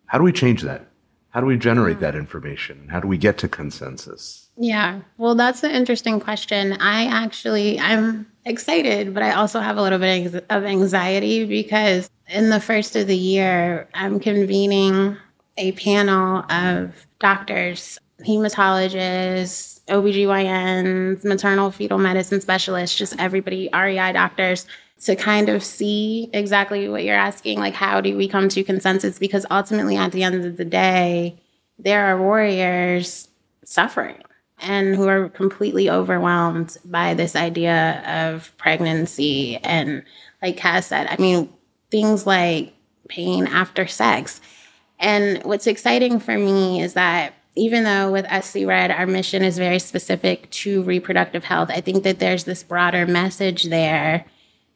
how 0.05 0.17
do 0.17 0.23
we 0.23 0.31
change 0.31 0.61
that? 0.61 0.87
How 1.31 1.41
do 1.41 1.45
we 1.45 1.57
generate 1.57 1.95
mm-hmm. 1.95 2.05
that 2.05 2.15
information? 2.15 2.87
How 2.87 3.01
do 3.01 3.09
we 3.09 3.17
get 3.17 3.37
to 3.39 3.49
consensus? 3.49 4.44
Yeah. 4.57 5.01
Well, 5.17 5.35
that's 5.35 5.63
an 5.63 5.71
interesting 5.71 6.19
question. 6.19 6.73
I 6.73 7.05
actually 7.05 7.79
I'm 7.79 8.25
excited, 8.45 9.13
but 9.13 9.23
I 9.23 9.31
also 9.31 9.59
have 9.59 9.77
a 9.77 9.81
little 9.81 9.99
bit 9.99 10.45
of 10.49 10.63
anxiety 10.63 11.45
because 11.45 12.09
in 12.29 12.49
the 12.49 12.59
first 12.59 12.95
of 12.95 13.07
the 13.07 13.17
year, 13.17 13.87
I'm 13.93 14.19
convening 14.19 15.17
a 15.57 15.71
panel 15.73 16.43
of 16.49 17.05
doctors, 17.19 17.97
hematologists, 18.21 19.81
OBGYNs, 19.87 21.23
maternal 21.25 21.71
fetal 21.71 21.97
medicine 21.97 22.41
specialists, 22.41 22.95
just 22.97 23.15
everybody, 23.19 23.69
REI 23.73 24.13
doctors, 24.13 24.65
to 25.01 25.15
kind 25.15 25.49
of 25.49 25.63
see 25.63 26.29
exactly 26.33 26.87
what 26.87 27.03
you're 27.03 27.15
asking 27.15 27.59
like, 27.59 27.73
how 27.73 27.99
do 27.99 28.15
we 28.15 28.27
come 28.27 28.47
to 28.49 28.63
consensus? 28.63 29.19
Because 29.19 29.45
ultimately, 29.51 29.97
at 29.97 30.13
the 30.13 30.23
end 30.23 30.45
of 30.45 30.57
the 30.57 30.65
day, 30.65 31.35
there 31.77 32.05
are 32.05 32.17
warriors 32.17 33.27
suffering 33.65 34.17
and 34.59 34.95
who 34.95 35.07
are 35.07 35.29
completely 35.29 35.89
overwhelmed 35.89 36.77
by 36.85 37.13
this 37.13 37.35
idea 37.35 38.01
of 38.05 38.55
pregnancy. 38.57 39.57
And 39.57 40.03
like 40.41 40.57
Cass 40.57 40.87
said, 40.87 41.07
I 41.09 41.17
mean, 41.21 41.49
things 41.91 42.25
like 42.25 42.73
pain 43.07 43.47
after 43.47 43.87
sex. 43.87 44.41
And 44.99 45.43
what's 45.43 45.67
exciting 45.67 46.19
for 46.19 46.37
me 46.37 46.81
is 46.81 46.93
that 46.93 47.33
even 47.55 47.83
though 47.83 48.11
with 48.11 48.25
SC 48.43 48.65
Red, 48.65 48.91
our 48.91 49.07
mission 49.07 49.41
is 49.43 49.57
very 49.57 49.79
specific 49.79 50.49
to 50.51 50.83
reproductive 50.83 51.43
health, 51.43 51.69
I 51.69 51.81
think 51.81 52.03
that 52.03 52.19
there's 52.19 52.43
this 52.43 52.63
broader 52.63 53.05
message 53.05 53.63
there 53.63 54.25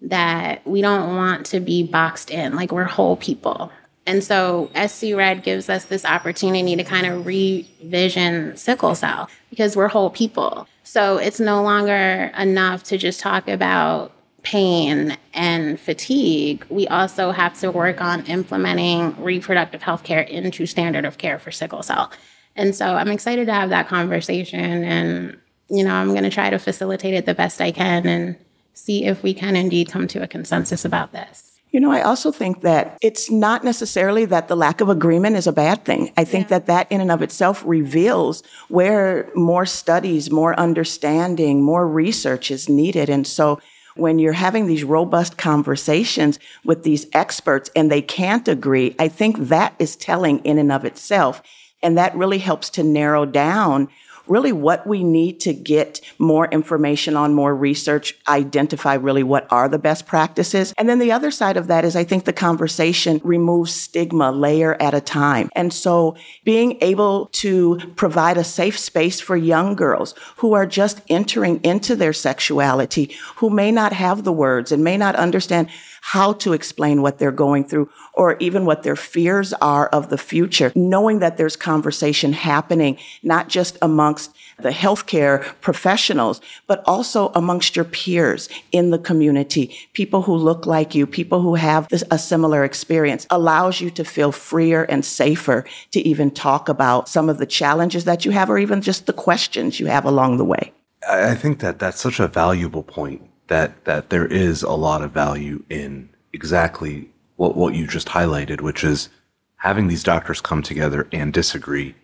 that 0.02 0.66
we 0.66 0.82
don't 0.82 1.16
want 1.16 1.46
to 1.48 1.60
be 1.60 1.84
boxed 1.84 2.32
in, 2.32 2.56
like 2.56 2.72
we're 2.72 2.86
whole 2.86 3.18
people. 3.18 3.72
And 4.10 4.24
so 4.24 4.72
SC 4.74 5.14
Red 5.14 5.44
gives 5.44 5.70
us 5.70 5.86
this 5.86 6.04
opportunity 6.04 6.76
to 6.76 6.84
kind 6.84 7.06
of 7.06 7.28
revision 7.28 8.58
sickle 8.58 8.96
cell 8.96 9.30
because 9.52 9.76
we're 9.76 9.88
whole 9.88 10.10
people. 10.10 10.68
So 10.82 11.18
it's 11.18 11.40
no 11.40 11.62
longer 11.62 12.32
enough 12.36 12.82
to 12.86 12.98
just 12.98 13.20
talk 13.20 13.48
about 13.48 14.12
pain 14.42 15.16
and 15.36 15.80
fatigue. 15.80 16.66
We 16.70 16.88
also 16.88 17.30
have 17.30 17.60
to 17.60 17.70
work 17.70 18.02
on 18.02 18.26
implementing 18.26 19.16
reproductive 19.22 19.84
health 19.84 20.04
care 20.04 20.22
into 20.22 20.66
standard 20.66 21.06
of 21.06 21.20
care 21.20 21.38
for 21.38 21.52
sickle 21.52 21.84
cell. 21.84 22.12
And 22.56 22.76
so 22.76 22.96
I'm 22.96 23.10
excited 23.10 23.46
to 23.46 23.54
have 23.54 23.70
that 23.70 23.88
conversation 23.88 24.84
and 24.84 25.38
you 25.70 25.84
know, 25.84 25.94
I'm 25.94 26.10
going 26.10 26.24
to 26.24 26.32
try 26.32 26.50
to 26.50 26.58
facilitate 26.58 27.14
it 27.14 27.28
the 27.28 27.36
best 27.36 27.62
I 27.62 27.72
can 27.72 28.08
and 28.08 28.38
see 28.74 29.06
if 29.06 29.22
we 29.22 29.36
can 29.36 29.56
indeed 29.56 29.92
come 29.92 30.08
to 30.08 30.24
a 30.24 30.28
consensus 30.28 30.84
about 30.84 31.12
this. 31.12 31.49
You 31.72 31.80
know, 31.80 31.92
I 31.92 32.02
also 32.02 32.32
think 32.32 32.62
that 32.62 32.98
it's 33.02 33.30
not 33.30 33.64
necessarily 33.64 34.26
that 34.26 34.48
the 34.48 34.56
lack 34.56 34.82
of 34.82 34.90
agreement 34.90 35.36
is 35.36 35.46
a 35.46 35.52
bad 35.52 35.86
thing. 35.86 36.12
I 36.18 36.24
think 36.24 36.46
yeah. 36.46 36.58
that 36.58 36.66
that 36.66 36.92
in 36.92 37.00
and 37.00 37.12
of 37.12 37.22
itself 37.22 37.64
reveals 37.66 38.42
where 38.70 39.30
more 39.36 39.68
studies, 39.68 40.32
more 40.32 40.60
understanding, 40.60 41.62
more 41.62 41.88
research 41.88 42.50
is 42.50 42.70
needed. 42.70 43.08
And 43.08 43.28
so 43.28 43.60
when 43.96 44.18
you're 44.18 44.34
having 44.34 44.66
these 44.66 44.84
robust 44.84 45.38
conversations 45.38 46.40
with 46.64 46.84
these 46.84 47.06
experts 47.14 47.70
and 47.76 47.92
they 47.92 48.02
can't 48.02 48.48
agree, 48.48 48.96
I 48.98 49.08
think 49.08 49.38
that 49.38 49.76
is 49.78 49.96
telling 49.96 50.40
in 50.40 50.58
and 50.58 50.72
of 50.72 50.86
itself. 50.86 51.44
And 51.84 51.98
that 51.98 52.16
really 52.16 52.40
helps 52.40 52.70
to 52.72 52.84
narrow 52.84 53.26
down 53.26 53.90
really 54.30 54.52
what 54.52 54.86
we 54.88 55.04
need 55.04 55.40
to 55.42 55.54
get 55.54 56.00
more 56.18 56.48
information 56.48 57.18
on, 57.18 57.34
more 57.34 57.56
research, 57.56 58.16
identify 58.28 58.94
really 58.94 59.24
what 59.24 59.48
are 59.52 59.68
the 59.68 59.80
best 59.80 60.06
practices. 60.06 60.74
And 60.78 60.88
then 60.88 61.00
the 61.00 61.12
other 61.12 61.32
side 61.32 61.58
of 61.58 61.68
that 61.68 61.84
is 61.84 61.96
I 61.96 62.04
think 62.04 62.26
the 62.26 62.34
conversation 62.34 63.20
removes 63.24 63.74
stigma 63.74 64.32
layer 64.32 64.82
at 64.82 64.94
a 64.94 65.02
time. 65.02 65.50
And 65.56 65.74
so 65.74 66.16
being 66.44 66.78
able 66.82 67.28
to 67.28 67.78
provide 67.96 68.38
a 68.38 68.44
safe 68.44 68.78
space 68.78 69.20
for 69.20 69.36
young 69.36 69.76
girls 69.76 70.14
who 70.38 70.54
are 70.54 70.66
just 70.66 71.02
entering 71.10 71.60
into 71.64 71.96
their 71.96 72.14
sexuality, 72.14 73.16
who 73.38 73.50
may 73.50 73.72
not 73.72 73.94
have 73.94 74.24
the 74.24 74.32
words 74.32 74.72
and 74.72 74.84
may 74.84 74.98
not 74.98 75.16
understand 75.16 75.70
how 76.02 76.34
to 76.34 76.54
explain 76.54 77.02
what 77.02 77.20
they're 77.20 77.32
going 77.32 77.64
through 77.64 77.90
or 78.14 78.38
even 78.40 78.66
what 78.66 78.84
their 78.84 78.96
fears 78.96 79.54
are 79.54 79.88
of 79.88 80.10
the 80.10 80.18
future, 80.18 80.72
knowing 80.76 81.20
that 81.20 81.38
there's 81.38 81.56
conversation 81.56 82.34
happening, 82.34 82.98
not 83.24 83.48
just 83.48 83.78
amongst 83.82 84.36
the 84.60 84.70
healthcare 84.70 85.44
professionals, 85.62 86.42
but 86.68 86.84
also 86.86 87.32
amongst 87.36 87.76
your 87.76 87.86
peers 87.86 88.50
in 88.72 88.90
the 88.90 89.00
community, 89.00 89.76
people 89.94 90.22
who 90.24 90.36
look 90.36 90.66
like 90.66 90.94
you, 90.94 91.08
people 91.08 91.42
who 91.42 91.56
have 91.56 91.88
this, 91.90 92.04
a 92.12 92.18
similar 92.18 92.64
experience, 92.64 93.26
allows 93.30 93.80
you 93.80 93.90
to 93.90 94.04
feel 94.04 94.32
freer 94.32 94.84
and 94.84 95.06
safer 95.06 95.64
to 95.92 96.00
even 96.02 96.32
talk 96.32 96.68
about 96.68 97.08
some 97.08 97.30
of 97.30 97.38
the 97.38 97.46
challenges 97.46 98.06
that 98.06 98.26
you 98.26 98.32
have 98.32 98.50
or 98.50 98.58
even 98.58 98.82
just 98.82 99.06
the 99.06 99.14
questions 99.14 99.80
you 99.80 99.86
have 99.86 100.06
along 100.06 100.38
the 100.38 100.46
way. 100.46 100.74
I 101.08 101.36
think 101.36 101.60
that 101.60 101.80
that's 101.80 102.02
such 102.02 102.20
a 102.20 102.28
valuable 102.28 102.84
point 102.84 103.29
that 103.50 103.86
that 103.86 104.10
there 104.10 104.26
is 104.26 104.64
a 104.64 104.72
lot 104.72 105.02
of 105.02 105.12
value 105.12 105.64
in 105.70 106.10
exactly 106.34 107.10
what 107.36 107.56
what 107.56 107.76
you 107.76 107.86
just 107.86 108.08
highlighted, 108.08 108.62
which 108.62 108.84
is 108.84 109.10
having 109.58 109.88
these 109.88 110.04
doctors 110.04 110.42
come 110.42 110.64
together 110.64 111.08
and 111.12 111.34
disagree 111.34 111.96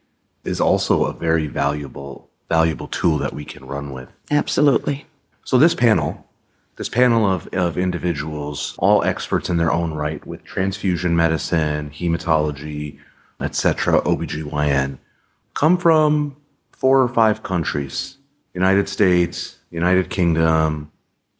is 0.43 0.61
also 0.61 1.05
a 1.05 1.13
very 1.13 1.47
valuable 1.47 2.29
valuable 2.49 2.87
tool 2.87 3.17
that 3.17 3.33
we 3.33 3.45
can 3.45 3.65
run 3.65 3.91
with. 3.91 4.09
Absolutely. 4.29 5.05
So 5.43 5.57
this 5.57 5.75
panel, 5.75 6.25
this 6.75 6.89
panel 6.89 7.25
of, 7.25 7.47
of 7.53 7.77
individuals, 7.77 8.75
all 8.77 9.03
experts 9.03 9.49
in 9.49 9.57
their 9.57 9.71
own 9.71 9.93
right 9.93 10.25
with 10.25 10.43
transfusion 10.43 11.15
medicine, 11.15 11.89
hematology, 11.89 12.99
etc., 13.39 14.01
OBGYN, 14.01 14.99
come 15.53 15.77
from 15.77 16.35
four 16.71 17.01
or 17.01 17.09
five 17.09 17.43
countries. 17.43 18.17
United 18.53 18.87
States, 18.87 19.57
United 19.71 20.09
Kingdom, 20.09 20.91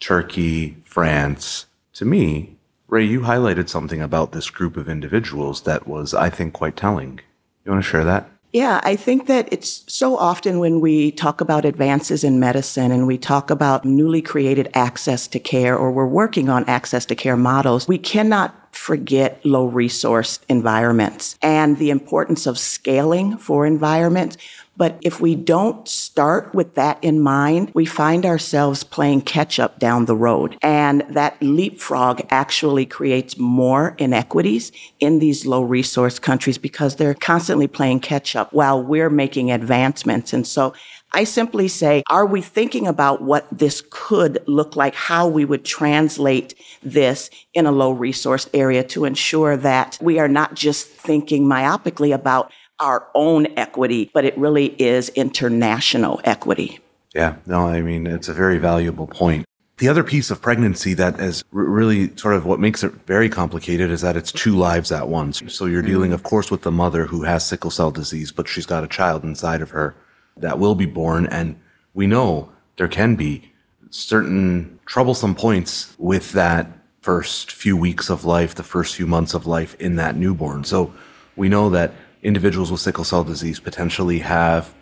Turkey, 0.06 0.78
France. 0.84 1.66
To 1.94 2.06
me, 2.06 2.58
Rae, 2.88 3.04
you 3.04 3.22
highlighted 3.22 3.70
something 3.70 4.04
about 4.04 4.34
this 4.34 4.52
group 4.52 4.78
of 4.78 4.88
individuals 4.88 5.62
that 5.62 5.88
was, 5.88 6.14
I 6.14 6.30
think, 6.30 6.54
quite 6.54 6.78
telling. 6.78 7.22
You 7.64 7.72
want 7.72 7.84
to 7.84 7.90
share 7.90 8.04
that? 8.04 8.30
Yeah, 8.54 8.82
I 8.84 8.96
think 8.98 9.26
that 9.26 9.52
it's 9.52 9.84
so 9.92 10.16
often 10.16 10.60
when 10.60 10.80
we 10.80 11.12
talk 11.12 11.42
about 11.42 11.66
advances 11.66 12.24
in 12.24 12.40
medicine 12.40 12.92
and 12.92 13.08
we 13.08 13.18
talk 13.18 13.50
about 13.50 13.84
newly 13.84 14.22
created 14.22 14.70
access 14.76 15.28
to 15.30 15.40
care 15.40 15.76
or 15.76 15.92
we're 15.92 16.06
working 16.06 16.50
on 16.50 16.66
access 16.66 17.08
to 17.08 17.16
care 17.16 17.36
models, 17.36 17.88
we 17.88 17.98
cannot 17.98 18.65
forget 18.78 19.46
low 19.46 19.66
resource 19.66 20.40
environments 20.50 21.38
and 21.42 21.78
the 21.78 21.90
importance 21.90 22.46
of 22.46 22.60
scaling 22.60 23.38
for 23.38 23.66
environments. 23.66 24.38
But 24.78 24.98
if 25.02 25.22
we 25.22 25.36
don't 25.36 25.88
start 25.88 26.54
with 26.54 26.76
that 26.76 27.02
in 27.02 27.22
mind, 27.22 27.72
we 27.74 27.86
find 27.86 28.26
ourselves 28.26 28.84
playing 28.84 29.22
catch 29.22 29.58
up 29.58 29.80
down 29.80 30.06
the 30.06 30.16
road. 30.16 30.58
And 30.62 31.04
that 31.10 31.42
leapfrog 31.42 32.22
actually 32.30 32.86
creates 32.86 33.38
more 33.38 33.96
inequities 33.98 34.74
in 35.00 35.20
these 35.20 35.46
low 35.46 35.62
resource 35.62 36.20
countries 36.20 36.58
because 36.58 36.98
they're 36.98 37.14
constantly 37.14 37.68
playing 37.68 38.02
catch 38.02 38.36
up 38.36 38.52
while 38.52 38.84
we're 38.84 39.10
making 39.10 39.50
advancements. 39.50 40.34
And 40.34 40.46
so 40.46 40.74
I 41.16 41.24
simply 41.24 41.70
say, 41.70 42.04
are 42.10 42.26
we 42.26 42.42
thinking 42.42 42.88
about 42.88 43.22
what 43.22 43.48
this 43.50 43.82
could 43.90 44.44
look 44.48 44.76
like, 44.76 44.94
how 44.96 45.30
we 45.30 45.46
would 45.46 45.64
translate 45.64 46.56
this 46.84 47.30
in 47.54 47.66
a 47.66 47.72
low 47.72 47.92
resource 47.92 48.50
area 48.54 48.84
to 48.84 49.06
ensure 49.06 49.56
that 49.56 49.98
we 50.02 50.20
are 50.20 50.28
not 50.28 50.56
just 50.56 50.88
thinking 50.88 51.46
myopically 51.46 52.14
about 52.14 52.52
our 52.82 53.08
own 53.16 53.48
equity, 53.58 54.12
but 54.14 54.26
it 54.26 54.38
really 54.38 54.76
is 54.78 55.08
international 55.08 56.20
equity. 56.26 56.80
Yeah, 57.14 57.38
no, 57.46 57.66
I 57.66 57.80
mean, 57.80 58.08
it's 58.08 58.28
a 58.28 58.34
very 58.34 58.58
valuable 58.58 59.08
point. 59.08 59.46
The 59.78 59.88
other 59.88 60.04
piece 60.04 60.30
of 60.32 60.42
pregnancy 60.42 60.96
that 60.96 61.18
is 61.22 61.46
really 61.52 62.14
sort 62.18 62.36
of 62.36 62.46
what 62.46 62.60
makes 62.60 62.84
it 62.84 62.92
very 63.08 63.30
complicated 63.30 63.90
is 63.90 64.02
that 64.02 64.18
it's 64.18 64.34
two 64.34 64.58
lives 64.58 64.92
at 64.92 65.08
once. 65.08 65.42
So 65.48 65.66
you're 65.66 65.82
dealing, 65.82 66.12
mm. 66.12 66.16
of 66.16 66.24
course, 66.24 66.52
with 66.52 66.64
the 66.64 66.72
mother 66.72 67.06
who 67.06 67.24
has 67.24 67.46
sickle 67.46 67.72
cell 67.72 67.92
disease, 67.92 68.34
but 68.34 68.50
she's 68.50 68.66
got 68.66 68.84
a 68.84 68.88
child 68.90 69.24
inside 69.24 69.62
of 69.62 69.70
her 69.70 69.96
that 70.38 70.60
will 70.60 70.76
be 70.76 70.86
born. 70.86 71.26
And 71.28 71.60
we 71.94 72.08
know 72.08 72.52
there 72.78 72.88
can 72.88 73.16
be 73.16 73.52
certain 73.90 74.80
troublesome 74.86 75.36
points 75.36 75.96
with 75.98 76.34
that 76.34 76.68
first 77.02 77.52
few 77.52 77.78
weeks 77.78 78.10
of 78.10 78.26
life, 78.26 78.56
the 78.56 78.64
first 78.64 78.96
few 78.96 79.08
months 79.08 79.34
of 79.34 79.46
life 79.46 79.76
in 79.80 79.96
that 79.96 80.16
newborn. 80.16 80.64
So 80.64 80.94
we 81.36 81.50
know 81.50 81.70
that 81.70 81.94
individuals 82.24 82.72
with 82.72 82.82
sickle 82.82 83.04
cell 83.04 83.24
disease 83.24 83.60
potentially 83.60 84.20
have 84.20 84.74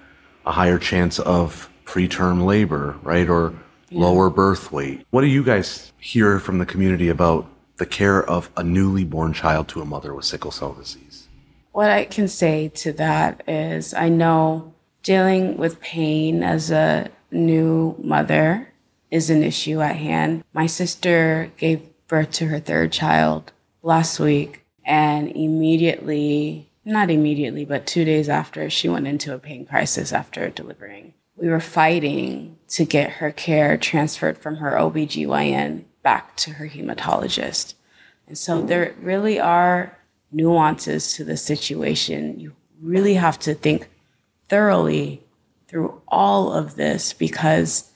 a 0.46 0.52
higher 0.52 0.80
chance 0.80 1.20
of 1.20 1.70
preterm 1.86 2.46
labor, 2.46 2.98
right? 3.04 3.30
Or 3.30 3.54
lower 3.92 4.30
birth 4.30 4.72
weight. 4.72 5.06
What 5.12 5.22
do 5.22 5.28
you 5.28 5.44
guys 5.44 5.92
hear 6.00 6.40
from 6.40 6.58
the 6.58 6.66
community 6.66 7.10
about 7.10 7.48
the 7.78 7.86
care 7.86 8.24
of 8.24 8.50
a 8.58 8.64
newly 8.64 9.04
born 9.04 9.34
child 9.34 9.68
to 9.70 9.82
a 9.82 9.86
mother 9.86 10.14
with 10.14 10.26
sickle 10.26 10.52
cell 10.52 10.74
disease? 10.74 11.28
What 11.72 11.90
I 11.90 12.06
can 12.06 12.28
say 12.28 12.70
to 12.70 12.94
that 12.94 13.44
is 13.48 13.94
I 13.94 14.10
know 14.10 14.73
dealing 15.04 15.58
with 15.58 15.82
pain 15.82 16.42
as 16.42 16.72
a 16.72 17.10
new 17.32 17.96
mother 18.02 18.74
is 19.12 19.30
an 19.30 19.44
issue 19.44 19.82
at 19.82 19.98
hand. 19.98 20.44
My 20.54 20.66
sister 20.66 21.52
gave 21.58 21.82
birth 22.08 22.32
to 22.32 22.48
her 22.48 22.60
third 22.60 22.92
child 22.92 23.52
last 23.82 24.20
week 24.20 24.66
and 24.86 25.30
immediately 25.30 26.70
not 26.86 27.10
immediately, 27.10 27.66
but 27.66 27.88
two 27.88 28.04
days 28.04 28.28
after, 28.28 28.70
she 28.70 28.90
went 28.90 29.08
into 29.08 29.34
a 29.34 29.40
pain 29.40 29.66
crisis 29.66 30.12
after 30.12 30.50
delivering. 30.50 31.14
We 31.36 31.48
were 31.48 31.62
fighting 31.62 32.58
to 32.70 32.86
get 32.86 33.10
her 33.12 33.32
care 33.32 33.78
transferred 33.78 34.38
from 34.38 34.58
her 34.58 34.72
OBGYN 34.72 35.86
back 36.04 36.36
to 36.38 36.52
her 36.52 36.68
hematologist. 36.68 37.76
And 38.28 38.38
so 38.38 38.62
there 38.62 38.94
really 39.00 39.40
are 39.40 39.98
nuances 40.32 41.14
to 41.14 41.24
the 41.24 41.38
situation. 41.38 42.40
You 42.40 42.54
really 42.82 43.14
have 43.14 43.40
to 43.40 43.54
think 43.54 43.90
thoroughly 44.54 45.20
through 45.68 46.00
all 46.08 46.54
of 46.54 46.76
this 46.76 47.12
because 47.12 47.90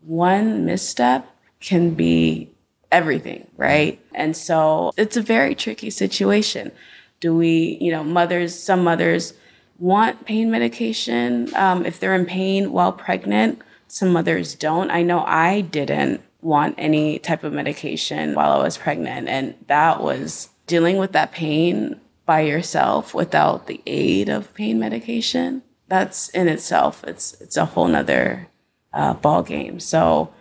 one 0.00 0.64
misstep 0.64 1.24
can 1.60 1.94
be 1.94 2.50
everything, 2.90 3.46
right? 3.56 4.04
And 4.12 4.36
so 4.36 4.90
it's 4.96 5.16
a 5.16 5.22
very 5.22 5.54
tricky 5.54 5.88
situation. 5.88 6.72
Do 7.20 7.36
we, 7.36 7.78
you 7.80 7.92
know, 7.92 8.02
mothers, 8.02 8.60
some 8.60 8.82
mothers 8.82 9.34
want 9.78 10.26
pain 10.26 10.50
medication 10.50 11.54
um, 11.54 11.86
if 11.86 12.00
they're 12.00 12.16
in 12.16 12.26
pain 12.26 12.72
while 12.72 12.92
pregnant. 12.92 13.62
Some 13.86 14.12
mothers 14.12 14.56
don't. 14.56 14.90
I 14.90 15.02
know 15.02 15.20
I 15.20 15.60
didn't 15.60 16.22
want 16.40 16.74
any 16.76 17.20
type 17.20 17.44
of 17.44 17.52
medication 17.52 18.34
while 18.34 18.50
I 18.50 18.64
was 18.64 18.76
pregnant. 18.76 19.28
And 19.28 19.54
that 19.68 20.02
was 20.02 20.48
dealing 20.66 20.96
with 20.96 21.12
that 21.12 21.30
pain 21.30 22.00
by 22.26 22.40
yourself 22.40 23.14
without 23.14 23.68
the 23.68 23.80
aid 23.86 24.28
of 24.28 24.52
pain 24.54 24.80
medication. 24.80 25.62
That's 25.90 26.28
in 26.30 26.48
itself, 26.48 27.04
it's, 27.06 27.38
it's 27.40 27.56
a 27.58 27.66
whole 27.66 27.88
nother 27.88 28.48
uh, 28.92 29.14
ball 29.14 29.42
game. 29.42 29.80
So 29.80 30.32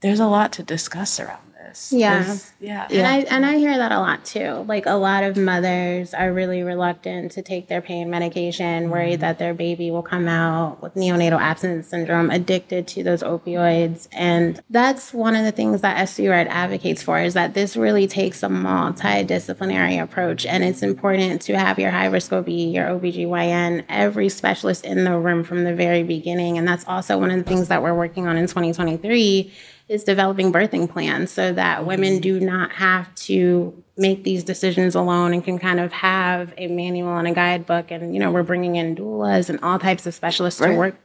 there's 0.00 0.20
a 0.20 0.26
lot 0.26 0.52
to 0.54 0.62
discuss 0.62 1.18
around 1.20 1.47
this. 1.68 1.92
Yeah. 1.92 2.36
Yeah. 2.60 2.86
And 2.90 3.06
I 3.06 3.18
and 3.34 3.46
I 3.46 3.58
hear 3.58 3.76
that 3.76 3.92
a 3.92 3.98
lot 3.98 4.24
too. 4.24 4.64
Like 4.66 4.86
a 4.86 4.94
lot 4.94 5.22
of 5.22 5.36
mothers 5.36 6.14
are 6.14 6.32
really 6.32 6.62
reluctant 6.62 7.32
to 7.32 7.42
take 7.42 7.68
their 7.68 7.80
pain 7.80 8.10
medication, 8.10 8.90
worried 8.90 9.14
mm-hmm. 9.14 9.20
that 9.20 9.38
their 9.38 9.54
baby 9.54 9.90
will 9.90 10.02
come 10.02 10.28
out 10.28 10.82
with 10.82 10.94
neonatal 10.94 11.40
abstinence 11.40 11.88
syndrome, 11.88 12.30
addicted 12.30 12.88
to 12.88 13.02
those 13.02 13.22
opioids. 13.22 14.08
And 14.12 14.60
that's 14.70 15.12
one 15.12 15.36
of 15.36 15.44
the 15.44 15.52
things 15.52 15.80
that 15.82 16.08
SC 16.08 16.20
Red 16.20 16.48
advocates 16.48 17.02
for 17.02 17.18
is 17.18 17.34
that 17.34 17.54
this 17.54 17.76
really 17.76 18.06
takes 18.06 18.42
a 18.42 18.48
multidisciplinary 18.48 20.02
approach. 20.02 20.46
And 20.46 20.64
it's 20.64 20.82
important 20.82 21.42
to 21.42 21.58
have 21.58 21.78
your 21.78 21.90
high 21.90 22.06
risk 22.06 22.32
OB, 22.32 22.48
your 22.48 22.86
OBGYN, 22.86 23.84
every 23.88 24.28
specialist 24.28 24.84
in 24.84 25.04
the 25.04 25.18
room 25.18 25.44
from 25.44 25.64
the 25.64 25.74
very 25.74 26.02
beginning. 26.02 26.58
And 26.58 26.66
that's 26.66 26.86
also 26.86 27.18
one 27.18 27.30
of 27.30 27.36
the 27.36 27.44
things 27.44 27.68
that 27.68 27.82
we're 27.82 27.94
working 27.94 28.26
on 28.26 28.36
in 28.36 28.46
2023 28.46 29.52
is 29.88 30.04
developing 30.04 30.52
birthing 30.52 30.90
plans 30.90 31.30
so 31.30 31.52
that 31.52 31.86
women 31.86 32.14
mm-hmm. 32.14 32.20
do 32.20 32.40
not 32.40 32.72
have 32.72 33.12
to 33.14 33.82
make 33.96 34.22
these 34.22 34.44
decisions 34.44 34.94
alone 34.94 35.32
and 35.32 35.42
can 35.42 35.58
kind 35.58 35.80
of 35.80 35.92
have 35.92 36.52
a 36.56 36.66
manual 36.68 37.16
and 37.16 37.26
a 37.26 37.32
guidebook. 37.32 37.90
And, 37.90 38.14
you 38.14 38.20
know, 38.20 38.30
we're 38.30 38.42
bringing 38.42 38.76
in 38.76 38.94
doulas 38.94 39.48
and 39.48 39.58
all 39.62 39.78
types 39.78 40.06
of 40.06 40.14
specialists 40.14 40.60
to 40.60 40.74
work. 40.74 40.96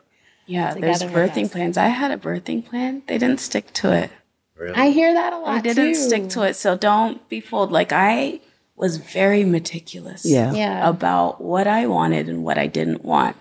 Yeah, 0.46 0.74
there's 0.74 1.02
birthing 1.04 1.52
plans. 1.52 1.78
I 1.78 1.88
had 1.88 2.12
a 2.12 2.18
birthing 2.18 2.66
plan. 2.66 3.02
They 3.08 3.18
didn't 3.18 3.40
stick 3.40 3.72
to 3.74 3.94
it. 3.94 4.12
Really? 4.58 4.76
I 4.76 4.90
hear 4.90 5.14
that 5.14 5.34
a 5.34 5.38
lot. 5.40 5.48
I 5.48 5.62
didn't 5.62 5.94
too. 5.94 5.96
stick 5.96 6.30
to 6.30 6.44
it. 6.44 6.56
So 6.56 6.78
don't 6.78 7.28
be 7.30 7.40
fooled. 7.40 7.72
Like 7.72 7.92
I 7.92 8.42
was 8.76 8.98
very 8.98 9.44
meticulous 9.46 10.26
Yeah. 10.26 10.54
Yeah. 10.54 10.88
about 10.88 11.42
what 11.42 11.68
I 11.68 11.88
wanted 11.88 12.28
and 12.28 12.44
what 12.44 12.58
I 12.58 12.68
didn't 12.68 13.04
want. 13.04 13.38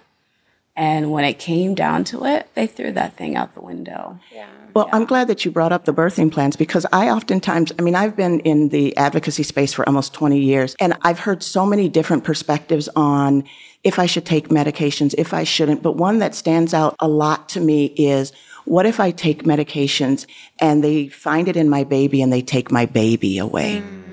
And 0.75 1.11
when 1.11 1.25
it 1.25 1.39
came 1.39 1.75
down 1.75 2.05
to 2.05 2.25
it, 2.25 2.49
they 2.55 2.67
threw 2.67 2.93
that 2.93 3.17
thing 3.17 3.37
out 3.37 3.55
the 3.55 3.61
window. 3.61 4.19
Yeah. 4.33 4.49
Well, 4.75 4.89
I'm 4.91 5.05
glad 5.05 5.29
that 5.29 5.45
you 5.45 5.51
brought 5.51 5.71
up 5.71 5.85
the 5.85 5.93
birthing 5.93 6.33
plans 6.33 6.57
because 6.57 6.87
I 6.93 7.11
oftentimes, 7.11 7.73
I 7.79 7.83
mean, 7.83 7.95
I've 7.95 8.17
been 8.17 8.41
in 8.41 8.71
the 8.71 8.97
advocacy 8.97 9.43
space 9.43 9.75
for 9.75 9.87
almost 9.87 10.15
20 10.15 10.39
years 10.39 10.75
and 10.81 10.97
I've 11.03 11.19
heard 11.19 11.43
so 11.43 11.67
many 11.67 11.91
different 11.91 12.25
perspectives 12.25 12.89
on 12.97 13.45
if 13.85 13.99
I 13.99 14.07
should 14.07 14.25
take 14.25 14.49
medications, 14.49 15.15
if 15.19 15.35
I 15.35 15.45
shouldn't. 15.45 15.83
But 15.83 15.97
one 15.97 16.21
that 16.21 16.35
stands 16.35 16.73
out 16.73 16.97
a 17.01 17.09
lot 17.09 17.51
to 17.51 17.61
me 17.61 17.87
is 17.97 18.33
what 18.65 18.87
if 18.87 18.99
I 18.99 19.11
take 19.11 19.43
medications 19.43 20.27
and 20.59 20.83
they 20.83 21.09
find 21.09 21.49
it 21.49 21.57
in 21.57 21.69
my 21.69 21.85
baby 21.85 22.23
and 22.23 22.33
they 22.33 22.43
take 22.43 22.73
my 22.73 22.87
baby 22.87 23.37
away? 23.37 23.83
Mm. 23.83 24.12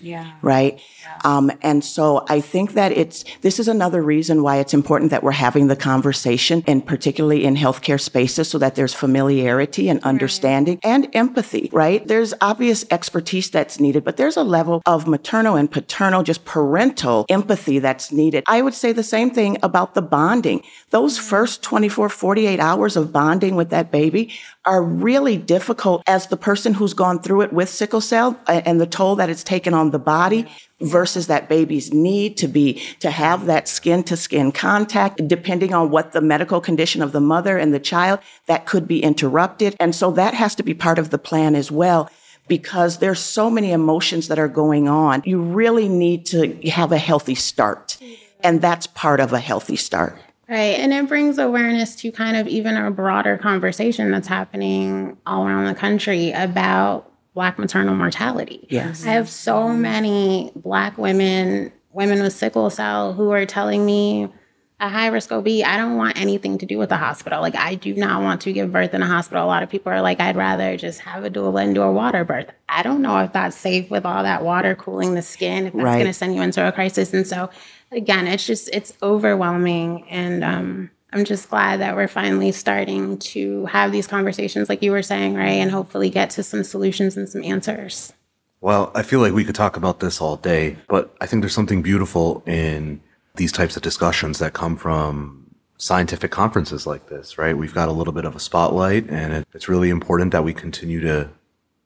Yeah. 0.00 0.32
right? 0.42 0.80
Um, 1.24 1.50
and 1.62 1.84
so 1.84 2.24
I 2.28 2.40
think 2.40 2.74
that 2.74 2.92
it's, 2.92 3.24
this 3.40 3.58
is 3.58 3.66
another 3.66 4.02
reason 4.02 4.42
why 4.42 4.58
it's 4.58 4.72
important 4.72 5.10
that 5.10 5.22
we're 5.22 5.32
having 5.32 5.66
the 5.66 5.76
conversation 5.76 6.62
and 6.66 6.86
particularly 6.86 7.44
in 7.44 7.56
healthcare 7.56 8.00
spaces 8.00 8.48
so 8.48 8.58
that 8.58 8.76
there's 8.76 8.94
familiarity 8.94 9.88
and 9.88 10.02
understanding 10.04 10.78
and 10.84 11.08
empathy, 11.14 11.68
right? 11.72 12.06
There's 12.06 12.32
obvious 12.40 12.84
expertise 12.90 13.50
that's 13.50 13.80
needed, 13.80 14.04
but 14.04 14.16
there's 14.16 14.36
a 14.36 14.44
level 14.44 14.82
of 14.86 15.08
maternal 15.08 15.56
and 15.56 15.70
paternal, 15.70 16.22
just 16.22 16.44
parental 16.44 17.26
empathy 17.28 17.78
that's 17.78 18.12
needed. 18.12 18.44
I 18.46 18.62
would 18.62 18.74
say 18.74 18.92
the 18.92 19.02
same 19.02 19.30
thing 19.30 19.58
about 19.62 19.94
the 19.94 20.02
bonding. 20.02 20.62
Those 20.90 21.18
first 21.18 21.62
24, 21.62 22.08
48 22.08 22.60
hours 22.60 22.96
of 22.96 23.12
bonding 23.12 23.56
with 23.56 23.70
that 23.70 23.90
baby 23.90 24.32
are 24.64 24.82
really 24.82 25.36
difficult 25.36 26.02
as 26.06 26.26
the 26.26 26.36
person 26.36 26.74
who's 26.74 26.92
gone 26.92 27.20
through 27.20 27.42
it 27.42 27.52
with 27.52 27.68
sickle 27.68 28.00
cell 28.00 28.38
uh, 28.46 28.60
and 28.64 28.80
the 28.80 28.86
toll 28.86 29.16
that 29.16 29.30
it's 29.30 29.44
taken 29.44 29.72
on 29.74 29.90
the 29.90 29.98
body. 29.98 30.46
versus 30.80 31.26
that 31.26 31.48
baby's 31.48 31.92
need 31.92 32.36
to 32.36 32.46
be 32.46 32.74
to 33.00 33.10
have 33.10 33.46
that 33.46 33.66
skin 33.66 34.00
to 34.04 34.16
skin 34.16 34.52
contact 34.52 35.26
depending 35.26 35.74
on 35.74 35.90
what 35.90 36.12
the 36.12 36.20
medical 36.20 36.60
condition 36.60 37.02
of 37.02 37.10
the 37.10 37.20
mother 37.20 37.58
and 37.58 37.74
the 37.74 37.80
child 37.80 38.20
that 38.46 38.64
could 38.64 38.86
be 38.86 39.02
interrupted. 39.02 39.74
And 39.80 39.92
so 39.92 40.12
that 40.12 40.34
has 40.34 40.54
to 40.54 40.62
be 40.62 40.74
part 40.74 41.00
of 41.00 41.10
the 41.10 41.18
plan 41.18 41.56
as 41.56 41.72
well 41.72 42.08
because 42.46 42.98
there's 42.98 43.18
so 43.18 43.50
many 43.50 43.72
emotions 43.72 44.28
that 44.28 44.38
are 44.38 44.48
going 44.48 44.88
on. 44.88 45.22
You 45.24 45.42
really 45.42 45.88
need 45.88 46.26
to 46.26 46.54
have 46.68 46.92
a 46.92 46.98
healthy 46.98 47.34
start. 47.34 47.98
And 48.44 48.60
that's 48.62 48.86
part 48.86 49.18
of 49.18 49.32
a 49.32 49.40
healthy 49.40 49.76
start 49.76 50.16
Right. 50.48 50.78
And 50.78 50.94
it 50.94 51.06
brings 51.08 51.38
awareness 51.38 51.94
to 51.96 52.10
kind 52.10 52.36
of 52.36 52.48
even 52.48 52.76
a 52.76 52.90
broader 52.90 53.36
conversation 53.36 54.10
that's 54.10 54.28
happening 54.28 55.18
all 55.26 55.46
around 55.46 55.66
the 55.66 55.74
country 55.74 56.32
about 56.32 57.12
Black 57.34 57.58
maternal 57.58 57.94
mortality. 57.94 58.66
Yes. 58.70 59.04
I 59.04 59.10
have 59.10 59.28
so 59.28 59.68
many 59.68 60.50
Black 60.56 60.96
women, 60.96 61.70
women 61.92 62.22
with 62.22 62.32
sickle 62.32 62.70
cell, 62.70 63.12
who 63.12 63.30
are 63.30 63.44
telling 63.44 63.84
me 63.84 64.32
a 64.80 64.88
high 64.88 65.08
risk 65.08 65.32
OB, 65.32 65.46
I 65.48 65.76
don't 65.76 65.96
want 65.96 66.16
anything 66.20 66.56
to 66.58 66.66
do 66.66 66.78
with 66.78 66.88
the 66.88 66.96
hospital. 66.96 67.40
Like, 67.40 67.56
I 67.56 67.74
do 67.74 67.94
not 67.94 68.22
want 68.22 68.40
to 68.42 68.52
give 68.52 68.70
birth 68.70 68.94
in 68.94 69.02
a 69.02 69.06
hospital. 69.06 69.44
A 69.44 69.46
lot 69.46 69.62
of 69.64 69.70
people 69.70 69.92
are 69.92 70.00
like, 70.00 70.20
I'd 70.20 70.36
rather 70.36 70.76
just 70.76 71.00
have 71.00 71.24
a 71.24 71.30
doula 71.30 71.64
and 71.64 71.74
do 71.74 71.82
a 71.82 71.90
water 71.92 72.24
birth. 72.24 72.50
I 72.68 72.84
don't 72.84 73.02
know 73.02 73.18
if 73.18 73.32
that's 73.32 73.56
safe 73.56 73.90
with 73.90 74.06
all 74.06 74.22
that 74.22 74.44
water 74.44 74.76
cooling 74.76 75.14
the 75.14 75.22
skin, 75.22 75.66
if 75.66 75.72
that's 75.72 75.84
Right. 75.84 75.94
going 75.94 76.06
to 76.06 76.12
send 76.12 76.34
you 76.36 76.42
into 76.42 76.66
a 76.66 76.70
crisis. 76.70 77.12
And 77.12 77.26
so, 77.26 77.50
again, 77.90 78.28
it's 78.28 78.46
just, 78.46 78.70
it's 78.72 78.92
overwhelming. 79.02 80.06
And 80.08 80.44
um, 80.44 80.90
I'm 81.12 81.24
just 81.24 81.50
glad 81.50 81.80
that 81.80 81.96
we're 81.96 82.06
finally 82.06 82.52
starting 82.52 83.18
to 83.18 83.66
have 83.66 83.90
these 83.90 84.06
conversations, 84.06 84.68
like 84.68 84.80
you 84.82 84.92
were 84.92 85.02
saying, 85.02 85.34
Rae, 85.34 85.58
And 85.58 85.72
hopefully 85.72 86.08
get 86.08 86.30
to 86.30 86.44
some 86.44 86.62
solutions 86.62 87.16
and 87.16 87.28
some 87.28 87.42
answers. 87.42 88.12
Well, 88.60 88.92
I 88.94 89.02
feel 89.02 89.18
like 89.20 89.32
we 89.32 89.44
could 89.44 89.54
talk 89.54 89.76
about 89.76 90.00
this 90.00 90.20
all 90.20 90.36
day, 90.36 90.76
but 90.88 91.14
I 91.20 91.26
think 91.26 91.42
there's 91.42 91.54
something 91.54 91.82
beautiful 91.82 92.42
in 92.46 93.00
these 93.38 93.52
types 93.52 93.76
of 93.76 93.82
discussions 93.82 94.38
that 94.40 94.52
come 94.52 94.76
from 94.76 95.46
scientific 95.78 96.30
conferences 96.30 96.86
like 96.86 97.08
this, 97.08 97.38
right? 97.38 97.56
We've 97.56 97.72
got 97.72 97.88
a 97.88 97.92
little 97.92 98.12
bit 98.12 98.24
of 98.24 98.36
a 98.36 98.40
spotlight, 98.40 99.08
and 99.08 99.32
it, 99.32 99.48
it's 99.54 99.68
really 99.68 99.90
important 99.90 100.32
that 100.32 100.44
we 100.44 100.52
continue 100.52 101.00
to 101.00 101.30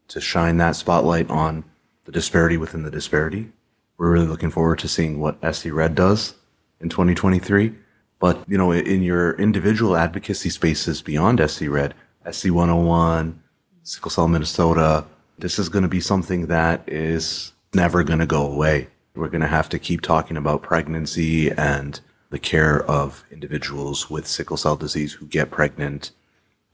to 0.08 0.20
shine 0.20 0.56
that 0.58 0.76
spotlight 0.76 1.30
on 1.30 1.64
the 2.04 2.12
disparity 2.12 2.56
within 2.56 2.82
the 2.82 2.90
disparity. 2.90 3.50
We're 3.96 4.12
really 4.12 4.26
looking 4.26 4.50
forward 4.50 4.80
to 4.80 4.88
seeing 4.88 5.20
what 5.20 5.38
SC 5.54 5.66
Red 5.70 5.94
does 5.94 6.34
in 6.80 6.88
2023. 6.88 7.72
But 8.18 8.44
you 8.48 8.58
know, 8.58 8.72
in 8.72 9.02
your 9.02 9.32
individual 9.34 9.96
advocacy 9.96 10.50
spaces 10.50 11.02
beyond 11.02 11.40
SC 11.48 11.68
Red, 11.68 11.94
SC 12.30 12.50
101, 12.50 13.42
Sickle 13.84 14.10
Cell 14.10 14.28
Minnesota, 14.28 15.04
this 15.38 15.58
is 15.58 15.68
going 15.68 15.82
to 15.82 15.88
be 15.88 16.00
something 16.00 16.46
that 16.46 16.82
is 16.86 17.52
never 17.74 18.02
going 18.04 18.20
to 18.20 18.26
go 18.26 18.46
away. 18.46 18.88
We're 19.14 19.28
going 19.28 19.42
to 19.42 19.46
have 19.46 19.68
to 19.70 19.78
keep 19.78 20.00
talking 20.00 20.38
about 20.38 20.62
pregnancy 20.62 21.50
and 21.50 22.00
the 22.30 22.38
care 22.38 22.82
of 22.84 23.24
individuals 23.30 24.08
with 24.08 24.26
sickle 24.26 24.56
cell 24.56 24.74
disease 24.74 25.12
who 25.12 25.26
get 25.26 25.50
pregnant. 25.50 26.12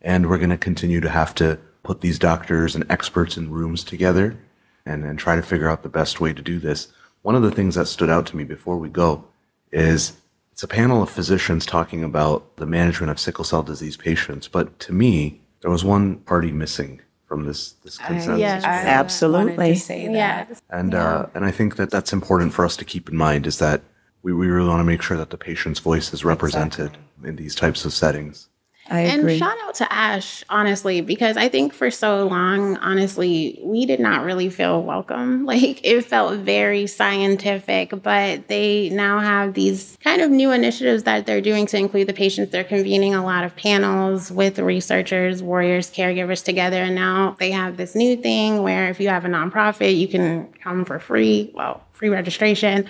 And 0.01 0.29
we're 0.29 0.39
going 0.39 0.51
to 0.51 0.57
continue 0.57 1.01
to 1.01 1.09
have 1.09 1.35
to 1.37 1.59
put 1.83 2.01
these 2.01 2.19
doctors 2.19 2.77
and 2.77 2.89
experts 2.89 3.37
in 3.37 3.51
rooms 3.51 3.83
together 3.83 4.39
and, 4.87 5.05
and 5.05 5.19
try 5.19 5.35
to 5.35 5.43
figure 5.43 5.69
out 5.69 5.83
the 5.83 5.89
best 5.89 6.21
way 6.21 6.33
to 6.33 6.41
do 6.41 6.61
this. 6.61 6.89
One 7.23 7.35
of 7.35 7.43
the 7.43 7.51
things 7.51 7.75
that 7.75 7.89
stood 7.89 8.09
out 8.09 8.27
to 8.27 8.37
me 8.37 8.45
before 8.45 8.79
we 8.79 8.89
go 8.89 9.25
is 9.73 10.19
it's 10.53 10.63
a 10.63 10.69
panel 10.69 11.03
of 11.03 11.11
physicians 11.11 11.67
talking 11.67 12.05
about 12.05 12.57
the 12.57 12.67
management 12.67 13.11
of 13.11 13.19
sickle 13.19 13.45
cell 13.45 13.65
disease 13.65 13.97
patients. 13.97 14.47
But 14.47 14.79
to 14.81 14.93
me, 14.93 15.41
there 15.61 15.73
was 15.73 15.85
one 15.85 16.19
party 16.19 16.53
missing 16.53 17.01
from 17.29 17.47
this, 17.47 17.73
this 17.85 17.99
consensus. 17.99 18.41
yeah. 18.41 18.61
I 18.65 18.89
Absolutely. 18.89 19.57
wanted 19.57 19.75
to 19.75 19.81
say 19.81 20.07
that. 20.07 20.13
Yeah. 20.15 20.47
And 20.71 20.95
uh, 20.95 21.27
and 21.35 21.45
I 21.45 21.51
think 21.51 21.77
that 21.77 21.91
that's 21.91 22.13
important 22.13 22.55
for 22.55 22.65
us 22.65 22.77
to 22.79 22.85
keep 22.85 23.09
in 23.09 23.17
mind 23.17 23.47
is 23.47 23.59
that 23.59 23.83
we, 24.23 24.33
we 24.33 24.49
really 24.49 24.69
want 24.69 24.81
to 24.81 24.85
make 24.85 25.03
sure 25.03 25.17
that 25.19 25.31
the 25.31 25.37
patient's 25.37 25.79
voice 25.79 26.13
is 26.13 26.25
represented 26.25 26.97
in 27.23 27.37
these 27.37 27.55
types 27.55 27.85
of 27.85 27.93
settings. 27.93 28.49
I 28.91 29.01
And 29.01 29.21
agree. 29.21 29.39
shout 29.39 29.57
out 29.65 29.75
to 29.77 29.93
ASH, 29.93 30.45
honestly, 30.49 31.01
because 31.01 31.37
I 31.37 31.49
think 31.49 31.73
for 31.75 31.91
so 31.91 32.27
long, 32.27 32.77
honestly, 32.79 33.61
we 33.63 33.87
did 33.87 34.01
not 34.01 34.25
really 34.25 34.51
feel 34.51 34.83
welcome. 34.83 35.47
Like 35.59 35.81
it 35.83 36.03
felt 36.03 36.39
very 36.41 36.87
scientific, 36.87 38.03
but 38.03 38.49
they 38.49 38.91
now 38.91 39.19
have 39.19 39.55
these 39.55 39.97
kind 40.05 40.21
of 40.23 40.31
new 40.31 40.53
initiatives 40.53 41.05
that 41.05 41.27
they're 41.27 41.41
doing 41.41 41.67
to 41.67 41.79
include 41.79 42.07
the 42.07 42.13
patients. 42.13 42.53
They're 42.53 42.65
convening 42.65 43.15
a 43.15 43.25
lot 43.25 43.45
of 43.45 43.57
panels 43.57 44.31
with 44.31 44.59
researchers, 44.59 45.43
warriors, 45.43 45.91
caregivers 45.91 46.45
together. 46.45 46.83
And 46.83 46.95
now 46.95 47.37
they 47.39 47.51
have 47.51 47.77
this 47.77 47.95
new 47.95 48.17
thing 48.17 48.63
where 48.63 48.89
if 48.91 49.01
you 49.01 49.09
have 49.09 49.25
a 49.25 49.29
nonprofit, 49.29 49.97
you 49.99 50.07
can 50.09 50.53
come 50.63 50.85
for 50.85 50.99
free, 50.99 51.51
well, 51.55 51.83
free 51.93 52.09
registration. 52.11 52.89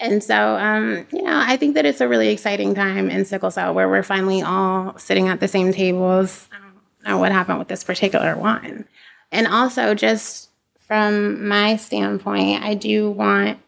And 0.00 0.24
so, 0.24 0.56
um, 0.56 1.06
you 1.12 1.22
know, 1.22 1.38
I 1.44 1.58
think 1.58 1.74
that 1.74 1.84
it's 1.84 2.00
a 2.00 2.08
really 2.08 2.28
exciting 2.28 2.74
time 2.74 3.10
in 3.10 3.26
sickle 3.26 3.50
cell 3.50 3.74
where 3.74 3.88
we're 3.88 4.02
finally 4.02 4.40
all 4.40 4.96
sitting 4.98 5.28
at 5.28 5.40
the 5.40 5.48
same 5.48 5.72
tables. 5.72 6.48
I 6.50 6.56
don't 6.56 7.12
know 7.12 7.18
what 7.18 7.32
happened 7.32 7.58
with 7.58 7.68
this 7.68 7.84
particular 7.84 8.34
one. 8.34 8.86
And 9.30 9.46
also, 9.46 9.94
just 9.94 10.48
from 10.78 11.46
my 11.46 11.76
standpoint, 11.76 12.62
I 12.62 12.74
do 12.74 13.10
want 13.10 13.58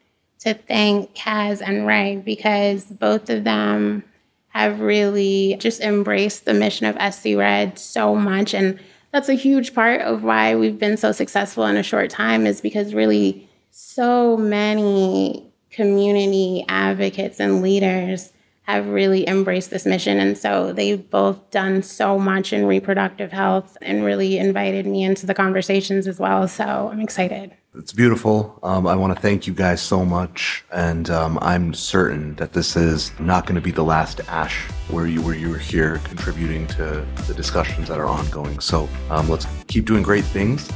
to 0.41 0.55
thank 0.55 1.15
Cass 1.15 1.61
and 1.61 1.87
Rae 1.87 2.17
because 2.17 2.85
both 2.87 3.29
of 3.29 3.45
them 3.45 4.03
have 4.49 4.81
really 4.81 5.57
just 5.59 5.81
embraced 5.81 6.47
the 6.47 6.55
mission 6.55 6.87
of 6.87 7.15
SC 7.15 7.37
Red 7.37 7.79
so 7.79 8.15
much. 8.15 8.55
And 8.55 8.81
that's 9.13 9.29
a 9.29 9.35
huge 9.35 9.75
part 9.75 10.01
of 10.01 10.25
why 10.25 10.57
we've 10.57 10.79
been 10.79 10.97
so 10.97 11.13
successful 11.13 11.67
in 11.67 11.77
a 11.77 11.83
short 11.83 12.09
time, 12.09 12.47
is 12.47 12.63
because 12.63 12.95
really 12.95 13.49
so 13.71 14.37
many 14.37 15.52
community 15.73 16.65
advocates 16.69 17.41
and 17.41 17.63
leaders 17.63 18.33
have 18.63 18.87
really 18.87 19.29
embraced 19.29 19.71
this 19.71 19.85
mission. 19.85 20.21
And 20.21 20.39
so 20.39 20.73
they've 20.73 21.11
both 21.11 21.51
done 21.51 21.83
so 21.83 22.19
much 22.19 22.53
in 22.53 22.67
reproductive 22.67 23.33
health 23.33 23.77
and 23.83 24.05
really 24.05 24.39
invited 24.39 24.87
me 24.87 25.03
into 25.03 25.27
the 25.27 25.35
conversations 25.35 26.07
as 26.07 26.21
well. 26.21 26.47
So 26.47 26.89
I'm 26.93 27.01
excited. 27.01 27.53
It's 27.75 27.93
beautiful. 27.93 28.59
Um, 28.63 28.87
I 28.87 28.95
want 28.95 29.17
to 29.17 29.21
thank 29.21 29.47
you 29.47 29.55
guys 29.55 29.81
so 29.81 30.05
much, 30.05 30.63
and 30.73 31.09
um, 31.09 31.39
I'm 31.41 31.73
certain 31.73 32.35
that 32.35 32.53
this 32.53 32.77
is 32.77 33.19
not 33.19 33.47
going 33.47 33.55
to 33.55 33.63
be 33.63 33.71
the 33.71 33.83
last 33.83 34.21
ASH 34.29 34.55
where 34.91 35.07
you 35.07 35.23
where 35.23 35.35
you 35.35 35.49
were 35.49 35.57
here 35.57 35.99
contributing 36.05 36.67
to 36.67 37.07
the 37.27 37.33
discussions 37.33 37.89
that 37.89 37.99
are 37.99 38.09
ongoing. 38.09 38.61
So 38.61 38.91
um, 39.09 39.31
let's 39.31 39.47
keep 39.69 39.87
doing 39.87 40.03
great 40.03 40.25
things, 40.25 40.71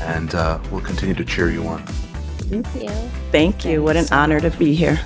and 0.00 0.34
uh, 0.34 0.58
we'll 0.72 0.80
continue 0.80 1.14
to 1.14 1.24
cheer 1.24 1.48
you 1.48 1.64
on. 1.68 1.84
Thank 2.52 2.74
you. 2.74 2.88
Thank 3.30 3.64
you. 3.64 3.82
What 3.82 3.96
an 3.96 4.04
honor 4.12 4.38
to 4.38 4.50
be 4.50 4.74
here. 4.74 5.00